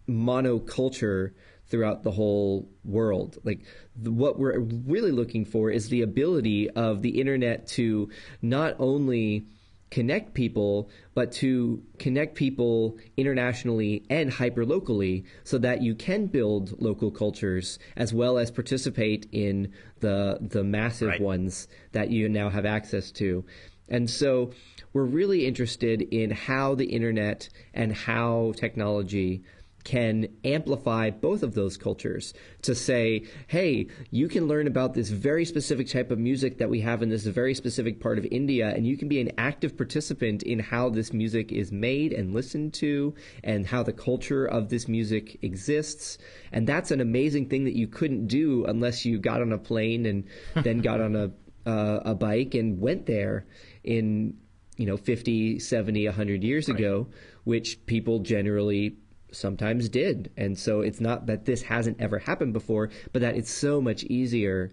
monoculture 0.10 1.32
throughout 1.68 2.04
the 2.04 2.12
whole 2.12 2.70
world. 2.86 3.38
Like 3.44 3.60
th- 4.02 4.10
what 4.10 4.40
we're 4.40 4.60
really 4.60 5.12
looking 5.12 5.44
for 5.46 5.70
is 5.70 5.90
the 5.90 6.02
ability 6.02 6.70
of 6.70 7.02
the 7.02 7.20
internet 7.20 7.68
to 7.70 8.10
not 8.42 8.76
only 8.80 9.46
connect 9.90 10.34
people, 10.34 10.90
but 11.14 11.32
to 11.32 11.82
connect 11.98 12.36
people 12.36 12.98
internationally 13.16 14.04
and 14.10 14.32
hyperlocally 14.32 15.24
so 15.46 15.58
that 15.58 15.82
you 15.82 15.96
can 15.96 16.26
build 16.28 16.82
local 16.82 17.10
cultures 17.12 17.80
as 17.96 18.14
well 18.14 18.38
as 18.38 18.52
participate 18.52 19.28
in 19.32 19.72
the 20.00 20.38
the 20.42 20.64
massive 20.64 21.10
Right. 21.10 21.22
ones 21.22 21.68
that 21.94 22.10
you 22.12 22.28
now 22.30 22.50
have 22.50 22.66
access 22.66 23.12
to. 23.14 23.46
And 23.90 24.10
so 24.10 24.52
we're 24.94 25.04
really 25.04 25.46
interested 25.46 26.02
in 26.02 26.32
how 26.32 26.76
the 26.76 26.86
internet 26.86 27.50
and 27.74 27.94
how 27.94 28.54
technology 28.56 29.44
can 29.88 30.28
amplify 30.44 31.10
both 31.10 31.44
of 31.44 31.54
those 31.54 31.78
cultures 31.78 32.34
to 32.62 32.76
say, 32.76 33.24
hey, 33.48 33.88
you 34.12 34.28
can 34.28 34.46
learn 34.46 34.68
about 34.68 34.94
this 34.94 35.10
very 35.10 35.46
specific 35.46 35.88
type 35.88 36.12
of 36.12 36.20
music 36.20 36.58
that 36.58 36.70
we 36.70 36.82
have 36.82 37.02
in 37.02 37.08
this 37.08 37.26
very 37.26 37.54
specific 37.54 38.02
part 38.02 38.18
of 38.18 38.26
India, 38.26 38.68
and 38.68 38.86
you 38.86 38.98
can 38.98 39.08
be 39.08 39.22
an 39.22 39.32
active 39.38 39.78
participant 39.78 40.44
in 40.44 40.60
how 40.60 40.90
this 40.90 41.14
music 41.14 41.54
is 41.54 41.72
made 41.72 42.12
and 42.12 42.34
listened 42.34 42.74
to, 42.74 43.16
and 43.46 43.66
how 43.66 43.82
the 43.82 43.94
culture 43.94 44.46
of 44.46 44.68
this 44.68 44.90
music 44.90 45.42
exists. 45.42 46.18
And 46.52 46.68
that's 46.68 46.92
an 46.92 47.00
amazing 47.00 47.48
thing 47.48 47.64
that 47.64 47.78
you 47.78 47.88
couldn't 47.88 48.28
do 48.28 48.66
unless 48.66 49.06
you 49.06 49.20
got 49.20 49.42
on 49.42 49.54
a 49.54 49.58
plane 49.58 50.06
and 50.06 50.26
then 50.66 50.80
got 50.80 51.00
on 51.00 51.16
a 51.16 51.32
uh, 51.68 52.00
a 52.06 52.16
bike 52.16 52.56
and 52.56 52.80
went 52.80 53.06
there 53.06 53.46
in 53.88 54.36
you 54.76 54.86
know 54.86 54.98
50 54.98 55.58
70 55.60 56.06
100 56.06 56.44
years 56.44 56.70
ago 56.70 57.08
which 57.46 57.84
people 57.86 58.20
generally 58.20 58.98
sometimes 59.32 59.90
did. 59.90 60.32
And 60.38 60.58
so 60.58 60.82
it's 60.82 61.02
not 61.02 61.26
that 61.26 61.46
this 61.46 61.62
hasn't 61.62 62.00
ever 62.00 62.20
happened 62.20 62.54
before 62.54 62.90
but 63.14 63.22
that 63.22 63.36
it's 63.36 63.52
so 63.52 63.82
much 63.82 64.04
easier 64.04 64.72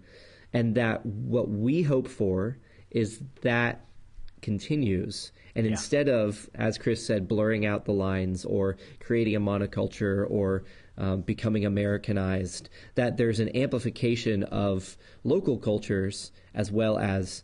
and 0.53 0.75
that 0.75 1.05
what 1.05 1.49
we 1.49 1.81
hope 1.81 2.07
for 2.07 2.57
is 2.91 3.21
that 3.41 3.85
continues. 4.41 5.31
And 5.55 5.65
instead 5.65 6.09
of 6.09 6.49
as 6.53 6.77
chris 6.77 7.03
said 7.03 7.27
blurring 7.27 7.65
out 7.65 7.85
the 7.85 7.93
lines 7.93 8.43
or 8.43 8.75
creating 8.99 9.35
a 9.35 9.39
monoculture 9.39 10.29
or 10.29 10.65
um, 10.97 11.21
becoming 11.21 11.65
americanized 11.65 12.69
that 12.95 13.17
there's 13.17 13.39
an 13.39 13.55
amplification 13.55 14.43
of 14.43 14.97
local 15.23 15.57
cultures 15.57 16.31
as 16.53 16.71
well 16.71 16.97
as 16.97 17.43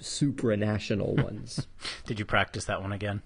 supranational 0.00 1.22
ones 1.22 1.66
Did 2.06 2.18
you 2.18 2.24
practice 2.24 2.64
that 2.66 2.82
one 2.82 2.92
again? 2.92 3.22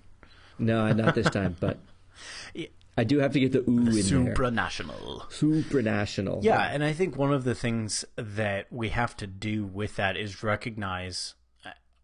no 0.58 0.92
not 0.92 1.14
this 1.14 1.28
time 1.30 1.56
but 1.60 1.78
Yeah. 2.54 2.66
i 2.96 3.04
do 3.04 3.18
have 3.18 3.32
to 3.32 3.40
get 3.40 3.52
the 3.52 3.60
ooh 3.68 3.78
in 3.78 3.84
there 3.86 4.34
Supranational. 4.34 5.22
supranational 5.30 6.42
Yeah, 6.44 6.60
and 6.62 6.84
I 6.84 6.92
think 6.92 7.16
one 7.16 7.32
of 7.32 7.44
the 7.44 7.54
things 7.54 8.04
that 8.16 8.66
we 8.70 8.90
have 8.90 9.16
to 9.18 9.26
do 9.26 9.64
with 9.64 9.96
that 9.96 10.16
is 10.16 10.42
recognize 10.42 11.34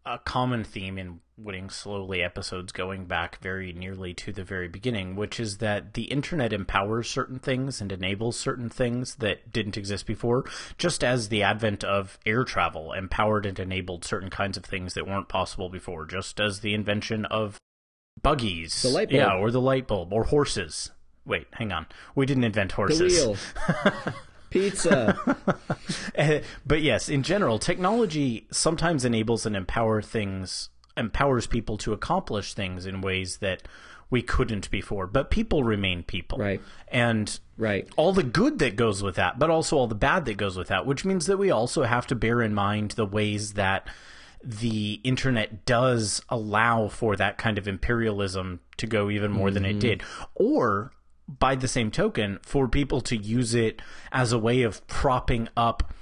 a- 0.09 0.19
common 0.19 0.63
theme 0.63 0.97
in 0.97 1.19
Winning 1.37 1.69
Slowly 1.69 2.21
episodes 2.21 2.71
going 2.71 3.05
back 3.05 3.39
very 3.39 3.71
nearly 3.71 4.13
to 4.15 4.33
the 4.33 4.43
very 4.43 4.67
beginning, 4.67 5.15
which 5.15 5.39
is 5.39 5.59
that 5.59 5.93
the 5.93 6.03
internet 6.03 6.51
empowers 6.51 7.09
certain 7.09 7.39
things 7.39 7.79
and 7.79 7.91
enables 7.91 8.37
certain 8.37 8.69
things 8.69 9.15
that 9.15 9.53
didn't 9.53 9.77
exist 9.77 10.05
before, 10.05 10.43
just 10.77 11.03
as 11.03 11.29
the 11.29 11.43
advent 11.43 11.83
of 11.83 12.19
air 12.25 12.43
travel 12.43 12.91
empowered 12.91 13.45
and 13.45 13.59
enabled 13.59 14.03
certain 14.03 14.29
kinds 14.29 14.57
of 14.57 14.65
things 14.65 14.93
that 14.95 15.07
weren't 15.07 15.29
possible 15.29 15.69
before, 15.69 16.05
just 16.05 16.39
as 16.39 16.59
the 16.59 16.73
invention 16.73 17.25
of 17.25 17.57
buggies. 18.21 18.81
The 18.81 18.89
light 18.89 19.09
bulb. 19.09 19.19
Yeah, 19.21 19.37
or 19.37 19.51
the 19.51 19.61
light 19.61 19.87
bulb, 19.87 20.11
or 20.11 20.25
horses. 20.25 20.91
Wait, 21.25 21.47
hang 21.53 21.71
on. 21.71 21.85
We 22.15 22.25
didn't 22.25 22.43
invent 22.43 22.71
the 22.71 22.75
horses. 22.75 23.13
wheel 23.13 23.37
pizza 24.49 25.17
Uh, 26.17 26.39
but 26.65 26.81
yes, 26.81 27.09
in 27.09 27.23
general, 27.23 27.59
technology 27.59 28.47
sometimes 28.51 29.05
enables 29.05 29.45
and 29.45 29.55
empower 29.55 30.01
things, 30.01 30.69
empowers 30.97 31.47
people 31.47 31.77
to 31.77 31.93
accomplish 31.93 32.53
things 32.53 32.85
in 32.85 33.01
ways 33.01 33.37
that 33.37 33.63
we 34.09 34.21
couldn't 34.21 34.69
before. 34.71 35.07
But 35.07 35.29
people 35.29 35.63
remain 35.63 36.03
people, 36.03 36.39
Right. 36.39 36.61
And 36.87 37.39
right 37.57 37.87
all 37.97 38.13
the 38.13 38.23
good 38.23 38.59
that 38.59 38.75
goes 38.75 39.03
with 39.03 39.15
that, 39.15 39.37
but 39.37 39.49
also 39.49 39.77
all 39.77 39.87
the 39.87 39.95
bad 39.95 40.25
that 40.25 40.37
goes 40.37 40.57
with 40.57 40.69
that, 40.69 40.85
which 40.85 41.05
means 41.05 41.25
that 41.27 41.37
we 41.37 41.51
also 41.51 41.83
have 41.83 42.07
to 42.07 42.15
bear 42.15 42.41
in 42.41 42.53
mind 42.53 42.91
the 42.91 43.05
ways 43.05 43.53
that 43.53 43.87
the 44.41 45.01
internet 45.03 45.65
does 45.65 46.21
allow 46.29 46.87
for 46.87 47.15
that 47.15 47.37
kind 47.37 47.57
of 47.57 47.67
imperialism 47.67 48.61
to 48.77 48.87
go 48.87 49.09
even 49.09 49.31
more 49.31 49.51
than 49.51 49.65
it 49.65 49.79
did. 49.79 50.01
Or, 50.35 50.93
by 51.37 51.55
the 51.55 51.67
same 51.67 51.91
token, 51.91 52.39
for 52.41 52.67
people 52.67 53.01
to 53.01 53.15
use 53.15 53.53
it 53.53 53.81
as 54.11 54.31
a 54.31 54.39
way 54.39 54.63
of 54.63 54.85
propping 54.87 55.47
up 55.55 55.93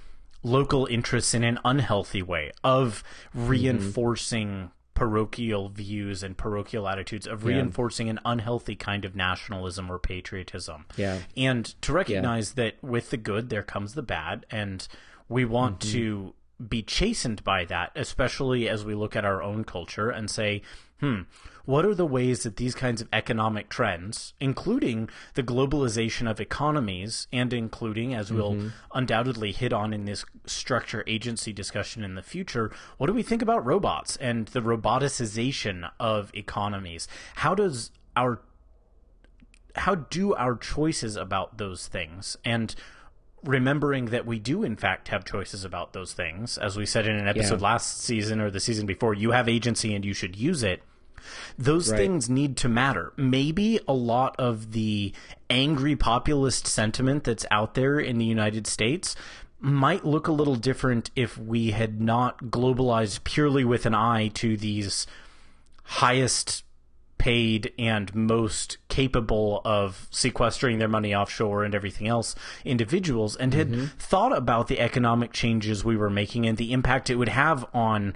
local 0.44 0.86
interests 0.86 1.34
in 1.34 1.44
an 1.44 1.60
unhealthy 1.66 2.22
way, 2.22 2.52
of 2.64 3.04
reinforcing 3.34 4.72
parochial 4.94 5.70
views 5.70 6.24
and 6.24 6.38
parochial 6.38 6.88
attitudes, 6.88 7.28
of 7.28 7.46
reinforcing 7.46 8.10
an 8.10 8.20
unhealthy 8.26 8.76
kind 8.76 9.06
of 9.06 9.16
nationalism 9.16 9.92
or 9.92 10.00
patriotism. 10.00 10.86
Yeah. 10.96 11.20
And 11.36 11.66
to 11.82 11.94
recognize 11.94 12.54
that 12.54 12.82
with 12.82 13.10
the 13.10 13.18
good 13.18 13.50
there 13.50 13.64
comes 13.64 13.94
the 13.94 14.02
bad 14.02 14.46
and 14.50 14.88
we 15.30 15.46
want 15.46 15.82
to 15.82 16.34
be 16.66 16.82
chastened 16.82 17.44
by 17.44 17.66
that, 17.66 17.92
especially 17.96 18.68
as 18.68 18.84
we 18.84 18.96
look 18.96 19.16
at 19.16 19.26
our 19.26 19.44
own 19.44 19.64
culture 19.64 20.10
and 20.10 20.32
say, 20.32 20.64
hmm, 21.00 21.22
what 21.68 21.86
are 21.86 21.94
the 21.94 22.06
ways 22.06 22.44
that 22.44 22.56
these 22.56 22.74
kinds 22.74 23.02
of 23.02 23.10
economic 23.12 23.68
trends, 23.68 24.34
including 24.40 25.10
the 25.34 25.44
globalization 25.44 26.32
of 26.32 26.40
economies 26.40 27.28
and 27.34 27.52
including, 27.52 28.14
as 28.14 28.32
we'll 28.32 28.54
mm-hmm. 28.54 28.68
undoubtedly 28.94 29.52
hit 29.52 29.74
on 29.74 29.92
in 29.92 30.06
this 30.06 30.24
structure 30.46 31.04
agency 31.08 31.52
discussion 31.52 32.06
in 32.06 32.16
the 32.16 32.24
future, 32.24 32.72
what 32.98 33.08
do 33.08 33.14
we 33.14 33.22
think 33.22 33.42
about 33.42 33.66
robots 33.66 34.16
and 34.16 34.48
the 34.48 34.62
roboticization 34.62 35.92
of 36.00 36.32
economies? 36.34 37.06
How 37.36 37.54
does 37.54 37.92
our 38.16 38.40
how 39.76 39.96
do 39.96 40.34
our 40.36 40.56
choices 40.56 41.18
about 41.18 41.58
those 41.58 41.88
things 41.88 42.38
and 42.46 42.74
remembering 43.44 44.06
that 44.06 44.26
we 44.26 44.40
do 44.40 44.64
in 44.64 44.78
fact 44.78 45.10
have 45.10 45.26
choices 45.26 45.66
about 45.66 45.92
those 45.92 46.14
things 46.14 46.58
as 46.58 46.78
we 46.78 46.86
said 46.86 47.06
in 47.06 47.16
an 47.16 47.28
episode 47.28 47.60
Yeah. 47.60 47.68
last 47.68 48.00
season 48.00 48.40
or 48.40 48.50
the 48.50 48.60
season 48.60 48.86
before 48.86 49.14
you 49.14 49.32
have 49.32 49.48
agency 49.50 49.94
and 49.94 50.04
you 50.04 50.14
should 50.14 50.36
use 50.36 50.64
it 50.64 50.82
those 51.58 51.92
Right. 51.92 51.98
things 51.98 52.30
need 52.30 52.58
to 52.58 52.70
matter 52.70 53.14
maybe 53.18 53.80
a 53.88 53.94
lot 53.94 54.36
of 54.40 54.72
the 54.72 55.14
angry 55.50 55.96
populist 55.96 56.68
sentiment 56.68 57.24
that's 57.24 57.46
out 57.52 57.74
there 57.74 58.00
in 58.00 58.18
the 58.18 58.26
united 58.26 58.68
states 58.68 59.16
might 59.60 60.06
look 60.06 60.28
a 60.28 60.32
little 60.32 60.56
different 60.56 61.10
if 61.16 61.38
we 61.38 61.72
had 61.72 62.00
not 62.00 62.38
globalized 62.46 63.24
purely 63.24 63.64
with 63.64 63.86
an 63.86 63.96
eye 63.96 64.28
to 64.30 64.56
these 64.56 65.08
highest 65.84 66.64
paid 67.18 67.74
and 67.80 68.14
most 68.14 68.78
capable 68.90 69.62
of 69.66 70.08
sequestering 70.12 70.78
their 70.78 70.88
money 70.88 71.16
offshore 71.16 71.64
and 71.64 71.74
everything 71.74 72.08
else 72.08 72.36
individuals 72.64 73.36
and 73.36 73.54
had 73.54 73.70
mm-hmm. 73.70 73.86
thought 73.98 74.36
about 74.36 74.68
the 74.68 74.80
economic 74.80 75.34
changes 75.34 75.84
we 75.84 75.98
were 75.98 76.10
making 76.10 76.46
and 76.46 76.58
the 76.58 76.72
impact 76.72 77.10
it 77.10 77.16
would 77.16 77.30
have 77.30 77.66
on 77.74 78.14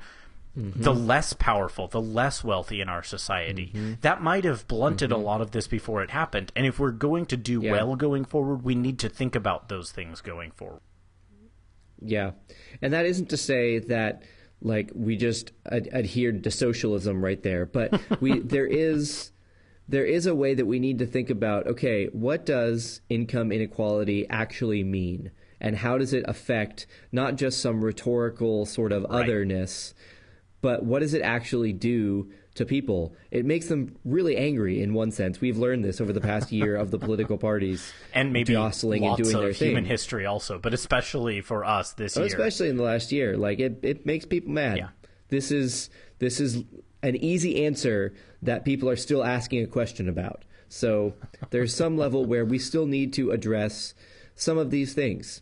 the 0.55 0.93
less 0.93 1.33
powerful, 1.33 1.87
the 1.87 2.01
less 2.01 2.43
wealthy 2.43 2.81
in 2.81 2.89
our 2.89 3.03
society. 3.03 3.71
Mm-hmm. 3.73 3.93
That 4.01 4.21
might 4.21 4.43
have 4.43 4.67
blunted 4.67 5.11
a 5.11 5.15
mm-hmm. 5.15 5.23
lot 5.23 5.41
of 5.41 5.51
this 5.51 5.67
before 5.67 6.03
it 6.03 6.11
happened. 6.11 6.51
And 6.55 6.65
if 6.65 6.77
we're 6.79 6.91
going 6.91 7.25
to 7.27 7.37
do 7.37 7.61
Yeah. 7.61 7.71
well 7.71 7.95
going 7.95 8.25
forward, 8.25 8.63
we 8.63 8.75
need 8.75 8.99
to 8.99 9.09
think 9.09 9.35
about 9.35 9.69
those 9.69 9.91
things 9.91 10.19
going 10.21 10.51
forward. 10.51 10.81
Yeah, 12.03 12.31
and 12.81 12.93
that 12.93 13.05
isn't 13.05 13.29
to 13.29 13.37
say 13.37 13.79
that 13.79 14.23
like 14.61 14.91
we 14.93 15.15
just 15.15 15.51
ad- 15.71 15.89
adhered 15.93 16.43
to 16.43 16.51
socialism 16.51 17.23
right 17.23 17.41
there, 17.41 17.65
but 17.65 17.99
we 18.21 18.39
there 18.55 18.67
is 18.67 19.31
there 19.87 20.05
is 20.05 20.25
a 20.25 20.35
way 20.35 20.53
that 20.53 20.65
we 20.65 20.79
need 20.79 20.99
to 20.99 21.05
think 21.05 21.29
about. 21.29 21.67
Okay, 21.67 22.07
what 22.07 22.45
does 22.45 23.01
income 23.09 23.51
inequality 23.51 24.27
actually 24.29 24.83
mean, 24.83 25.31
and 25.59 25.77
how 25.77 25.97
does 25.97 26.11
it 26.13 26.25
affect 26.27 26.87
not 27.11 27.35
just 27.35 27.59
some 27.61 27.83
rhetorical 27.83 28.65
sort 28.65 28.91
of 28.91 29.03
Right. 29.03 29.23
otherness, 29.23 29.93
but 30.61 30.83
what 30.83 30.99
does 30.99 31.13
it 31.13 31.21
actually 31.21 31.73
do 31.73 32.31
to 32.55 32.65
people? 32.65 33.13
It 33.31 33.45
makes 33.45 33.67
them 33.67 33.95
really 34.05 34.37
angry 34.37 34.81
in 34.81 34.93
one 34.93 35.11
sense. 35.11 35.41
We've 35.41 35.57
learned 35.57 35.83
this 35.85 35.99
over 36.01 36.13
the 36.13 36.21
past 36.21 36.51
year 36.59 36.75
of 36.75 36.91
the 36.91 36.99
political 36.99 37.37
parties 37.37 37.91
And 38.13 38.31
maybe 38.33 38.53
jostling 38.53 39.05
and 39.05 39.17
doing 39.17 39.35
of 39.35 39.41
their 39.41 39.53
thing. 39.53 39.69
human 39.69 39.85
history 39.85 40.25
also, 40.25 40.59
but 40.59 40.73
especially 40.73 41.41
for 41.41 41.65
us 41.65 41.93
this 41.93 42.15
Oh, 42.17 42.21
year. 42.21 42.27
especially 42.27 42.69
in 42.69 42.77
the 42.77 42.83
last 42.83 43.11
year. 43.11 43.37
Like 43.37 43.59
it, 43.59 43.79
it 43.83 44.05
makes 44.05 44.25
people 44.25 44.51
mad. 44.51 44.77
Yeah. 44.77 44.89
This 45.29 45.51
is 45.51 45.89
this 46.19 46.39
is 46.39 46.63
an 47.03 47.15
easy 47.15 47.65
answer 47.65 48.13
that 48.41 48.65
people 48.65 48.89
are 48.89 48.95
still 48.97 49.23
asking 49.23 49.63
a 49.63 49.67
question 49.67 50.07
about. 50.09 50.43
So 50.69 51.13
there's 51.49 51.73
some 51.73 51.97
level 51.97 52.25
where 52.25 52.45
we 52.45 52.59
still 52.59 52.85
need 52.85 53.13
to 53.13 53.31
address 53.31 53.93
some 54.35 54.57
of 54.57 54.71
these 54.71 54.93
things, 54.93 55.41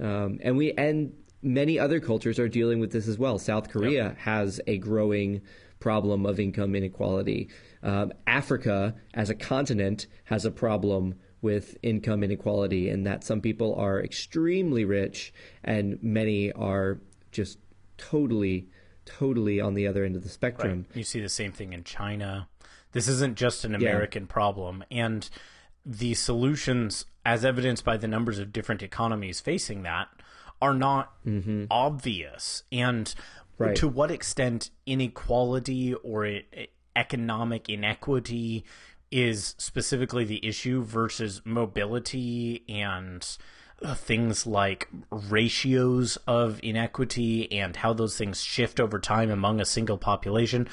um, 0.00 0.38
and 0.42 0.56
we 0.56 0.72
and 0.72 1.12
many 1.42 1.78
other 1.78 2.00
cultures 2.00 2.38
are 2.38 2.48
dealing 2.48 2.80
with 2.80 2.92
this 2.92 3.08
as 3.08 3.18
well. 3.18 3.38
South 3.38 3.68
Korea 3.68 4.16
has 4.18 4.60
a 4.66 4.78
growing 4.78 5.42
problem 5.78 6.26
of 6.26 6.40
income 6.40 6.74
inequality. 6.74 7.48
Um, 7.82 8.12
Africa, 8.26 8.94
as 9.14 9.30
a 9.30 9.34
continent, 9.34 10.06
has 10.24 10.44
a 10.44 10.50
problem 10.50 11.14
with 11.42 11.76
income 11.82 12.24
inequality, 12.24 12.88
and 12.88 13.06
that 13.06 13.22
some 13.22 13.40
people 13.40 13.74
are 13.76 14.02
extremely 14.02 14.84
rich 14.84 15.32
and 15.62 15.98
many 16.02 16.50
are 16.52 16.98
just 17.30 17.58
totally, 17.98 18.68
totally 19.04 19.60
on 19.60 19.74
the 19.74 19.86
other 19.86 20.04
end 20.04 20.16
of 20.16 20.22
the 20.22 20.28
spectrum. 20.28 20.86
You 20.94 21.04
see 21.04 21.20
the 21.20 21.28
same 21.28 21.52
thing 21.52 21.72
in 21.72 21.84
China. 21.84 22.48
This 22.92 23.08
isn't 23.08 23.36
just 23.36 23.64
an 23.64 23.74
American 23.74 24.26
problem. 24.26 24.82
And 24.90 25.28
the 25.84 26.14
solutions, 26.14 27.04
as 27.24 27.44
evidenced 27.44 27.84
by 27.84 27.96
the 27.96 28.08
numbers 28.08 28.38
of 28.38 28.52
different 28.52 28.82
economies 28.82 29.40
facing 29.40 29.82
that, 29.82 30.08
are 30.60 30.74
not 30.74 31.12
obvious. 31.70 32.62
And 32.72 33.14
Right. 33.58 33.76
to 33.76 33.88
what 33.88 34.10
extent 34.10 34.70
inequality 34.84 35.94
or 35.94 36.40
economic 36.94 37.68
inequity 37.70 38.64
is 39.10 39.54
specifically 39.58 40.24
the 40.24 40.44
issue 40.46 40.82
versus 40.82 41.40
mobility 41.44 42.64
and 42.68 43.26
uh, 43.82 43.94
things 43.94 44.46
like 44.46 44.88
ratios 45.10 46.16
of 46.26 46.58
inequity 46.62 47.50
and 47.52 47.76
how 47.76 47.92
those 47.92 48.16
things 48.16 48.42
shift 48.42 48.80
over 48.80 48.98
time 48.98 49.30
among 49.30 49.60
a 49.60 49.64
single 49.64 49.98
population. 49.98 50.68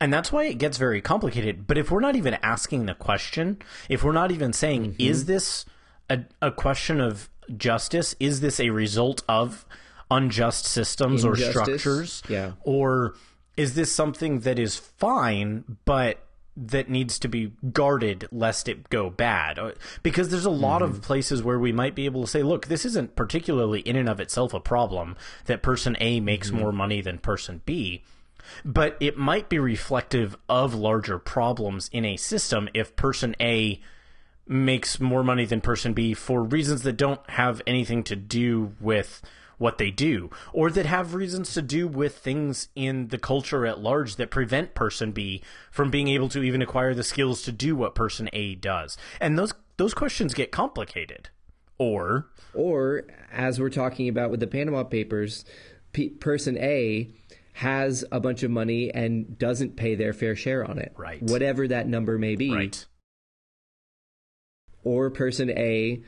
And 0.00 0.12
that's 0.12 0.30
why 0.32 0.44
it 0.44 0.58
gets 0.58 0.78
very 0.78 1.00
complicated. 1.00 1.66
But 1.66 1.78
if 1.78 1.90
we're 1.90 2.00
not 2.00 2.16
even 2.16 2.34
asking 2.42 2.86
the 2.86 2.94
question, 2.94 3.58
if 3.88 4.04
we're 4.04 4.12
not 4.12 4.30
even 4.30 4.52
saying, 4.52 4.96
is 4.98 5.24
this 5.26 5.64
a, 6.08 6.20
a 6.40 6.50
question 6.50 7.00
of 7.00 7.28
justice? 7.56 8.14
Is 8.20 8.40
this 8.40 8.60
a 8.60 8.70
result 8.70 9.22
of 9.28 9.66
unjust 10.10 10.64
systems 10.66 11.24
or 11.24 11.36
structures? 11.36 12.22
Yeah. 12.28 12.52
Or 12.62 13.14
is 13.56 13.74
this 13.74 13.92
something 13.92 14.40
that 14.40 14.58
is 14.58 14.76
fine, 14.76 15.64
but 15.84 16.24
that 16.54 16.90
needs 16.90 17.18
to 17.18 17.28
be 17.28 17.52
guarded 17.72 18.28
lest 18.30 18.68
it 18.68 18.90
go 18.90 19.08
bad? 19.10 19.58
Uh, 19.58 19.72
Because 20.02 20.28
there's 20.28 20.44
a 20.44 20.50
lot 20.50 20.82
of 20.82 21.00
places 21.02 21.42
where 21.42 21.58
we 21.58 21.72
might 21.72 21.94
be 21.94 22.04
able 22.04 22.22
to 22.22 22.28
say, 22.28 22.42
look, 22.42 22.66
this 22.66 22.84
isn't 22.84 23.16
particularly 23.16 23.80
in 23.80 23.96
and 23.96 24.08
of 24.08 24.20
itself 24.20 24.52
a 24.52 24.60
problem 24.60 25.16
that 25.46 25.62
person 25.62 25.96
A 26.00 26.20
makes 26.20 26.50
more 26.50 26.72
money 26.72 27.00
than 27.00 27.18
person 27.18 27.62
B. 27.64 28.04
But 28.64 28.96
it 29.00 29.16
might 29.16 29.48
be 29.48 29.58
reflective 29.58 30.36
of 30.48 30.74
larger 30.74 31.18
problems 31.18 31.88
in 31.92 32.04
a 32.04 32.16
system 32.16 32.68
if 32.74 32.96
person 32.96 33.34
A 33.40 33.80
makes 34.46 35.00
more 35.00 35.22
money 35.22 35.44
than 35.44 35.60
person 35.60 35.92
B 35.92 36.14
for 36.14 36.42
reasons 36.42 36.82
that 36.82 36.96
don't 36.96 37.20
have 37.30 37.62
anything 37.66 38.02
to 38.04 38.16
do 38.16 38.72
with 38.80 39.22
what 39.58 39.78
they 39.78 39.90
do, 39.90 40.28
or 40.52 40.70
that 40.70 40.86
have 40.86 41.14
reasons 41.14 41.54
to 41.54 41.62
do 41.62 41.86
with 41.86 42.18
things 42.18 42.68
in 42.74 43.08
the 43.08 43.18
culture 43.18 43.64
at 43.64 43.78
large 43.78 44.16
that 44.16 44.30
prevent 44.30 44.74
person 44.74 45.12
B 45.12 45.40
from 45.70 45.88
being 45.90 46.08
able 46.08 46.28
to 46.30 46.42
even 46.42 46.60
acquire 46.60 46.94
the 46.94 47.04
skills 47.04 47.42
to 47.42 47.52
do 47.52 47.76
what 47.76 47.94
person 47.94 48.28
A 48.32 48.56
does. 48.56 48.96
And 49.20 49.38
those 49.38 49.54
those 49.76 49.94
questions 49.94 50.34
get 50.34 50.50
complicated. 50.50 51.28
Or 51.78 52.26
Or, 52.54 53.04
as 53.32 53.58
we're 53.58 53.70
talking 53.70 54.08
about 54.08 54.30
with 54.30 54.40
the 54.40 54.46
Panama 54.46 54.84
Papers, 54.84 55.44
P- 55.92 56.10
person 56.10 56.58
A 56.58 57.10
has 57.54 58.04
a 58.10 58.20
bunch 58.20 58.42
of 58.42 58.50
money 58.50 58.92
and 58.92 59.38
doesn't 59.38 59.76
pay 59.76 59.94
their 59.94 60.12
fair 60.12 60.34
share 60.34 60.64
on 60.64 60.78
it. 60.78 60.92
Right. 60.96 61.22
Whatever 61.22 61.68
that 61.68 61.86
number 61.86 62.18
may 62.18 62.34
be. 62.36 62.52
right, 62.52 62.86
Or 64.84 65.10
person 65.10 65.50
A 65.50 66.02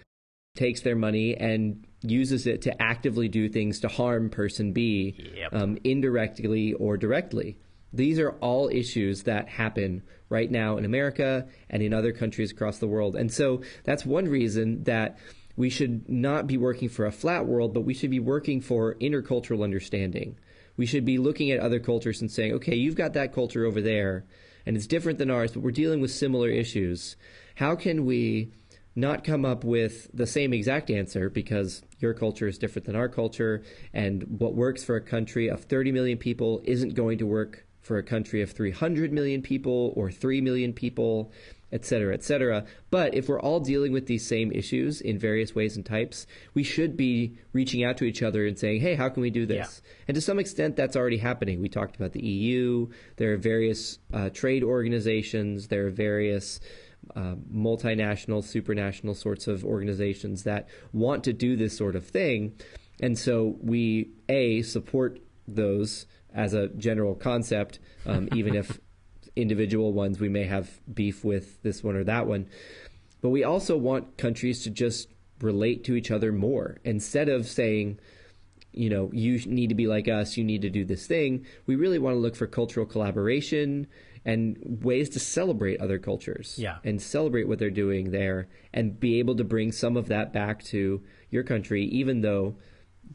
takes 0.57 0.83
their 0.83 0.97
money 0.97 1.37
and 1.37 1.85
uses 2.03 2.47
it 2.47 2.63
to 2.63 2.83
actively 2.83 3.29
do 3.29 3.49
things 3.49 3.81
to 3.81 3.89
harm 3.89 4.31
person 4.31 4.73
B, 4.73 5.15
Yep. 5.37 5.55
um, 5.55 5.79
indirectly 5.85 6.73
or 6.75 6.97
directly. 6.97 7.57
These 7.93 8.19
are 8.19 8.33
all 8.41 8.69
issues 8.69 9.23
that 9.25 9.49
happen 9.49 10.03
right 10.29 10.51
now 10.51 10.77
in 10.77 10.85
America 10.85 11.47
and 11.71 11.83
in 11.83 11.95
other 11.95 12.13
countries 12.13 12.51
across 12.51 12.79
the 12.79 12.89
world. 12.89 13.15
And 13.17 13.33
so 13.33 13.63
that's 13.85 14.05
one 14.05 14.27
reason 14.27 14.85
that 14.85 15.19
we 15.57 15.71
should 15.71 16.09
not 16.09 16.47
be 16.49 16.57
working 16.57 16.89
for 16.89 17.07
a 17.07 17.13
flat 17.13 17.47
world, 17.47 17.73
but 17.73 17.83
we 17.83 17.95
should 17.95 18.11
be 18.11 18.19
working 18.21 18.61
for 18.61 18.97
intercultural 18.97 19.63
understanding. 19.63 20.37
We 20.77 20.87
should 20.87 21.05
be 21.05 21.19
looking 21.19 21.53
at 21.53 21.61
other 21.61 21.79
cultures 21.79 22.21
and 22.21 22.31
saying, 22.31 22.53
okay, 22.55 22.75
you've 22.75 22.97
got 22.97 23.13
that 23.13 23.33
culture 23.33 23.65
over 23.65 23.81
there, 23.81 24.25
and 24.67 24.77
it's 24.77 24.89
different 24.89 25.19
than 25.21 25.31
ours, 25.31 25.53
but 25.53 25.63
we're 25.63 25.71
dealing 25.71 26.01
with 26.01 26.11
similar 26.11 26.49
issues. 26.49 27.15
How 27.55 27.77
can 27.77 28.05
we 28.05 28.51
not 28.97 29.25
come 29.25 29.45
up 29.45 29.65
with 29.65 30.09
the 30.15 30.27
same 30.27 30.53
exact 30.53 30.91
answer 30.91 31.29
because 31.29 31.83
your 31.99 32.15
culture 32.15 32.47
is 32.47 32.59
different 32.59 32.87
than 32.87 32.97
our 32.97 33.09
culture, 33.09 33.63
and 33.93 34.25
what 34.39 34.55
works 34.55 34.85
for 34.85 34.97
a 34.97 35.01
country 35.01 35.49
of 35.49 35.65
30 35.65 35.93
million 35.93 36.19
people 36.19 36.61
isn't 36.65 36.95
going 36.95 37.19
to 37.19 37.27
work 37.27 37.67
for 37.85 37.99
a 37.99 38.03
country 38.03 38.41
of 38.41 38.51
300 38.51 39.13
million 39.13 39.43
people 39.43 39.93
or 39.95 40.11
3 40.11 40.41
million 40.41 40.73
people, 40.73 41.31
et 41.71 41.85
cetera, 41.85 42.15
et 42.15 42.23
cetera. 42.23 42.65
But 42.91 43.15
if 43.15 43.29
we're 43.29 43.41
all 43.41 43.61
dealing 43.61 43.93
with 43.93 44.07
these 44.07 44.27
same 44.27 44.51
issues 44.53 45.01
in 45.03 45.19
various 45.19 45.55
ways 45.55 45.77
and 45.77 45.85
types, 45.85 46.27
we 46.55 46.63
should 46.63 46.97
be 46.97 47.37
reaching 47.53 47.85
out 47.85 47.99
to 47.99 48.05
each 48.05 48.23
other 48.23 48.47
and 48.47 48.59
saying, 48.59 48.81
hey, 48.81 48.95
how 48.95 49.11
can 49.11 49.21
we 49.23 49.31
do 49.31 49.45
this? 49.45 49.83
And 50.09 50.15
to 50.15 50.21
some 50.21 50.39
extent, 50.39 50.77
that's 50.77 50.97
already 50.97 51.19
happening. 51.19 51.61
We 51.61 51.69
talked 51.69 51.97
about 51.97 52.13
the 52.13 52.25
EU, 52.25 52.89
there 53.17 53.35
are 53.35 53.37
various 53.37 53.99
uh, 54.13 54.31
trade 54.31 54.65
organizations, 54.65 55.69
there 55.69 55.87
are 55.89 55.91
various 55.91 56.61
uh, 57.15 57.35
multinational, 57.53 58.43
supranational 58.43 59.17
sorts 59.17 59.47
of 59.47 59.65
organizations 59.65 60.45
that 60.45 60.69
want 60.93 61.25
to 61.25 61.33
do 61.33 61.57
this 61.57 61.77
sort 61.77 61.97
of 61.97 62.07
thing. 62.07 62.55
And 63.01 63.19
so 63.19 63.57
we, 63.61 64.11
A, 64.29 64.63
support 64.63 65.21
those 65.47 66.07
as 66.33 66.55
a 66.55 66.69
general 66.69 67.15
concept, 67.15 67.79
um, 68.07 68.29
even 68.35 68.55
if 68.55 68.81
individual 69.37 69.93
ones 69.93 70.21
we 70.21 70.29
may 70.29 70.45
have 70.45 70.71
beef 70.93 71.25
with 71.25 71.61
this 71.63 71.83
one 71.83 71.97
or 71.97 72.05
that 72.05 72.27
one. 72.27 72.47
But 73.21 73.31
we 73.31 73.43
also 73.43 73.77
want 73.77 74.17
countries 74.17 74.63
to 74.65 74.71
just 74.71 75.09
relate 75.41 75.85
to 75.85 75.95
each 75.95 76.11
other 76.11 76.33
more 76.33 76.79
instead 76.85 77.29
of 77.29 77.47
saying, 77.47 77.99
you 78.73 78.91
know, 78.91 79.11
you 79.13 79.39
need 79.47 79.69
to 79.69 79.75
be 79.75 79.87
like 79.87 80.09
us, 80.09 80.37
you 80.37 80.45
need 80.45 80.63
to 80.63 80.71
do 80.71 80.85
this 80.85 81.07
thing. 81.07 81.47
We 81.67 81.77
really 81.77 81.99
want 81.99 82.15
to 82.15 82.21
look 82.21 82.37
for 82.37 82.47
cultural 82.47 82.87
collaboration 82.87 83.87
and 84.25 84.57
ways 84.83 85.09
to 85.11 85.19
celebrate 85.19 85.81
other 85.81 85.99
cultures. 85.99 86.57
Yeah. 86.59 86.79
And 86.85 87.01
celebrate 87.01 87.47
what 87.49 87.59
they're 87.59 87.71
doing 87.71 88.11
there 88.11 88.49
and 88.73 88.99
be 88.99 89.19
able 89.19 89.37
to 89.37 89.45
bring 89.45 89.73
some 89.73 89.97
of 89.97 90.09
that 90.09 90.33
back 90.33 90.63
to 90.65 91.03
your 91.31 91.43
country, 91.43 91.85
even 91.85 92.23
though 92.23 92.57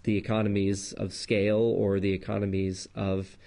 the 0.04 0.18
economies 0.18 0.94
of 0.94 1.14
scale 1.14 1.60
or 1.60 2.00
the 2.00 2.14
economies 2.14 2.88
of 2.96 3.38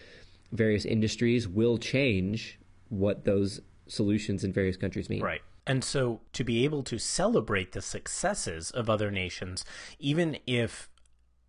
various 0.50 0.84
industries 0.84 1.48
will 1.48 1.78
change 1.78 2.58
what 2.88 3.24
those 3.24 3.60
solutions 3.86 4.44
in 4.44 4.52
various 4.52 4.76
countries 4.76 5.08
mean. 5.08 5.22
Right. 5.22 5.40
And 5.66 5.84
so 5.84 6.20
to 6.32 6.44
be 6.44 6.64
able 6.64 6.82
to 6.84 6.98
celebrate 6.98 7.72
the 7.72 7.82
successes 7.82 8.70
of 8.72 8.90
other 8.90 9.10
nations, 9.10 9.64
even 9.98 10.38
if 10.46 10.90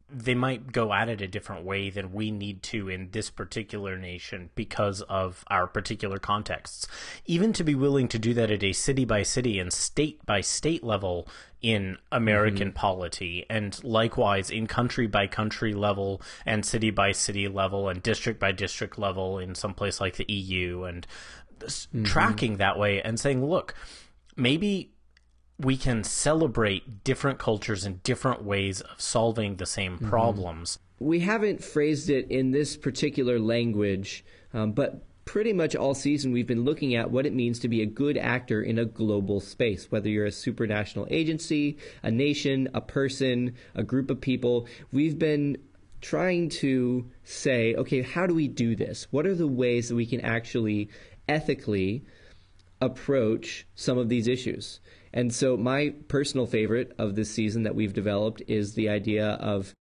they 0.10 0.36
might 0.36 0.72
go 0.72 0.94
at 0.94 1.10
it 1.10 1.22
a 1.22 1.28
different 1.28 1.66
way 1.66 1.90
than 1.90 2.14
we 2.14 2.30
need 2.30 2.62
to 2.62 2.90
in 2.90 3.10
this 3.12 3.30
particular 3.30 3.98
nation 3.98 4.50
because 4.54 5.02
of 5.04 5.44
our 5.48 5.66
particular 5.66 6.20
contexts. 6.20 6.88
Even 7.26 7.54
to 7.54 7.64
be 7.64 7.74
willing 7.74 8.08
to 8.08 8.20
do 8.20 8.34
that 8.34 8.52
at 8.52 8.64
a 8.64 8.74
city 8.74 9.06
by 9.06 9.24
city 9.24 9.60
and 9.60 9.74
state 9.74 10.24
by 10.26 10.42
state 10.42 10.84
level 10.84 11.28
in 11.62 11.98
American 12.12 12.70
mm-hmm. 12.70 12.78
polity, 12.78 13.46
and 13.50 13.82
likewise 13.84 14.50
in 14.50 14.68
country 14.68 15.08
by 15.08 15.26
country 15.26 15.74
level 15.74 16.22
and 16.46 16.66
city 16.66 16.92
by 16.92 17.12
city 17.12 17.48
level 17.48 17.88
and 17.90 18.04
district 18.04 18.40
by 18.40 18.52
district 18.52 19.00
level 19.00 19.40
in 19.40 19.56
some 19.56 19.74
place 19.74 20.02
like 20.02 20.18
the 20.18 20.32
EU, 20.32 20.84
and 20.84 21.08
mm-hmm. 21.60 22.04
tracking 22.04 22.58
that 22.58 22.78
way 22.78 23.02
and 23.02 23.20
saying, 23.20 23.44
look, 23.46 23.74
maybe 24.36 24.93
we 25.60 25.78
can 25.78 26.04
celebrate 26.04 27.04
different 27.04 27.40
cultures 27.40 27.86
and 27.86 28.02
different 28.04 28.44
ways 28.44 28.82
of 28.82 29.00
solving 29.00 29.56
the 29.56 29.66
same 29.66 29.98
mm-hmm. 29.98 30.10
problems. 30.10 30.80
We 31.00 31.20
haven't 31.20 31.64
phrased 31.64 32.10
it 32.10 32.30
in 32.32 32.52
this 32.52 32.78
particular 32.78 33.40
language, 33.40 34.24
um, 34.54 34.72
but 34.72 35.04
pretty 35.26 35.54
much 35.54 35.76
all 35.76 35.94
season 35.94 36.32
we've 36.32 36.48
been 36.48 36.64
looking 36.64 36.96
at 36.96 37.10
what 37.10 37.26
it 37.26 37.34
means 37.34 37.60
to 37.60 37.68
be 37.68 37.82
a 37.82 37.86
good 37.86 38.18
actor 38.18 38.62
in 38.62 38.78
a 38.78 38.86
global 38.86 39.40
space, 39.40 39.92
whether 39.92 40.10
you're 40.10 40.26
a 40.26 40.30
supranational 40.30 41.08
agency, 41.10 41.78
a 42.02 42.12
nation, 42.12 42.70
a 42.74 42.82
person, 42.82 43.56
a 43.76 43.84
group 43.84 44.10
of 44.10 44.20
people. 44.20 44.68
We've 44.92 45.18
been 45.18 45.58
trying 46.02 46.50
to 46.50 47.10
say, 47.24 47.74
okay, 47.76 48.02
how 48.02 48.28
do 48.28 48.34
we 48.34 48.48
do 48.48 48.76
this? 48.76 49.08
What 49.12 49.26
are 49.26 49.36
the 49.36 49.48
ways 49.48 49.90
that 49.90 49.96
we 49.96 50.06
can 50.06 50.22
actually 50.22 50.90
ethically 51.30 52.04
approach 52.82 53.66
some 53.76 53.98
of 53.98 54.10
these 54.10 54.28
issues? 54.28 54.82
And 55.14 55.34
so, 55.34 55.56
my 55.56 55.94
personal 56.08 56.48
favorite 56.48 56.94
of 56.98 57.16
this 57.16 57.30
season 57.30 57.64
that 57.64 57.76
we've 57.76 57.94
developed 57.94 58.42
is 58.48 58.74
the 58.74 58.90
idea 58.90 59.32
of 59.34 59.74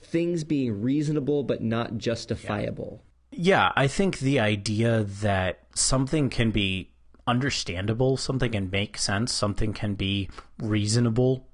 things 0.00 0.44
being 0.44 0.80
reasonable 0.80 1.42
but 1.42 1.62
not 1.62 1.98
justifiable. 1.98 3.04
Yeah. 3.30 3.56
yeah, 3.56 3.72
I 3.76 3.86
think 3.86 4.18
the 4.18 4.40
idea 4.40 5.04
that 5.04 5.60
something 5.74 6.30
can 6.30 6.50
be 6.50 6.90
understandable, 7.26 8.16
something 8.16 8.52
can 8.52 8.70
make 8.70 8.96
sense, 8.96 9.32
something 9.32 9.74
can 9.74 9.94
be 9.94 10.30
reasonable, 10.58 11.46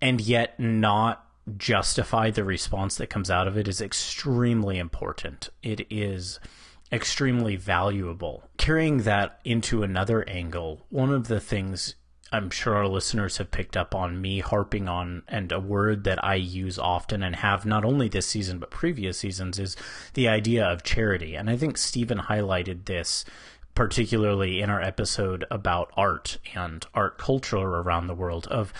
and 0.00 0.20
yet 0.20 0.58
not 0.58 1.24
justify 1.56 2.30
the 2.30 2.44
response 2.44 2.96
that 2.96 3.06
comes 3.08 3.30
out 3.30 3.46
of 3.48 3.56
it 3.56 3.68
is 3.68 3.80
extremely 3.80 4.78
important. 4.78 5.48
It 5.62 5.86
is 5.88 6.40
extremely 6.92 7.56
valuable. 7.56 8.42
Carrying 8.56 8.98
that 8.98 9.40
into 9.44 9.82
another 9.82 10.28
angle, 10.28 10.84
one 10.90 11.12
of 11.12 11.28
the 11.28 11.40
things 11.40 11.94
I'm 12.30 12.50
sure 12.50 12.74
our 12.74 12.88
listeners 12.88 13.38
have 13.38 13.50
picked 13.50 13.76
up 13.76 13.94
on 13.94 14.20
me 14.20 14.40
harping 14.40 14.88
on, 14.88 15.22
and 15.28 15.50
a 15.50 15.60
word 15.60 16.04
that 16.04 16.22
I 16.22 16.34
use 16.34 16.78
often 16.78 17.22
and 17.22 17.36
have 17.36 17.64
not 17.64 17.84
only 17.84 18.08
this 18.08 18.26
season 18.26 18.58
but 18.58 18.70
previous 18.70 19.18
seasons 19.18 19.58
is 19.58 19.76
the 20.14 20.28
idea 20.28 20.66
of 20.66 20.82
charity. 20.82 21.34
And 21.34 21.48
I 21.48 21.56
think 21.56 21.78
Stephen 21.78 22.18
highlighted 22.18 22.84
this 22.84 23.24
particularly 23.74 24.60
in 24.60 24.70
our 24.70 24.82
episode 24.82 25.44
about 25.52 25.92
art 25.96 26.38
and 26.54 26.84
art 26.94 27.16
culture 27.16 27.58
around 27.58 28.08
the 28.08 28.14
world 28.14 28.48
of 28.48 28.72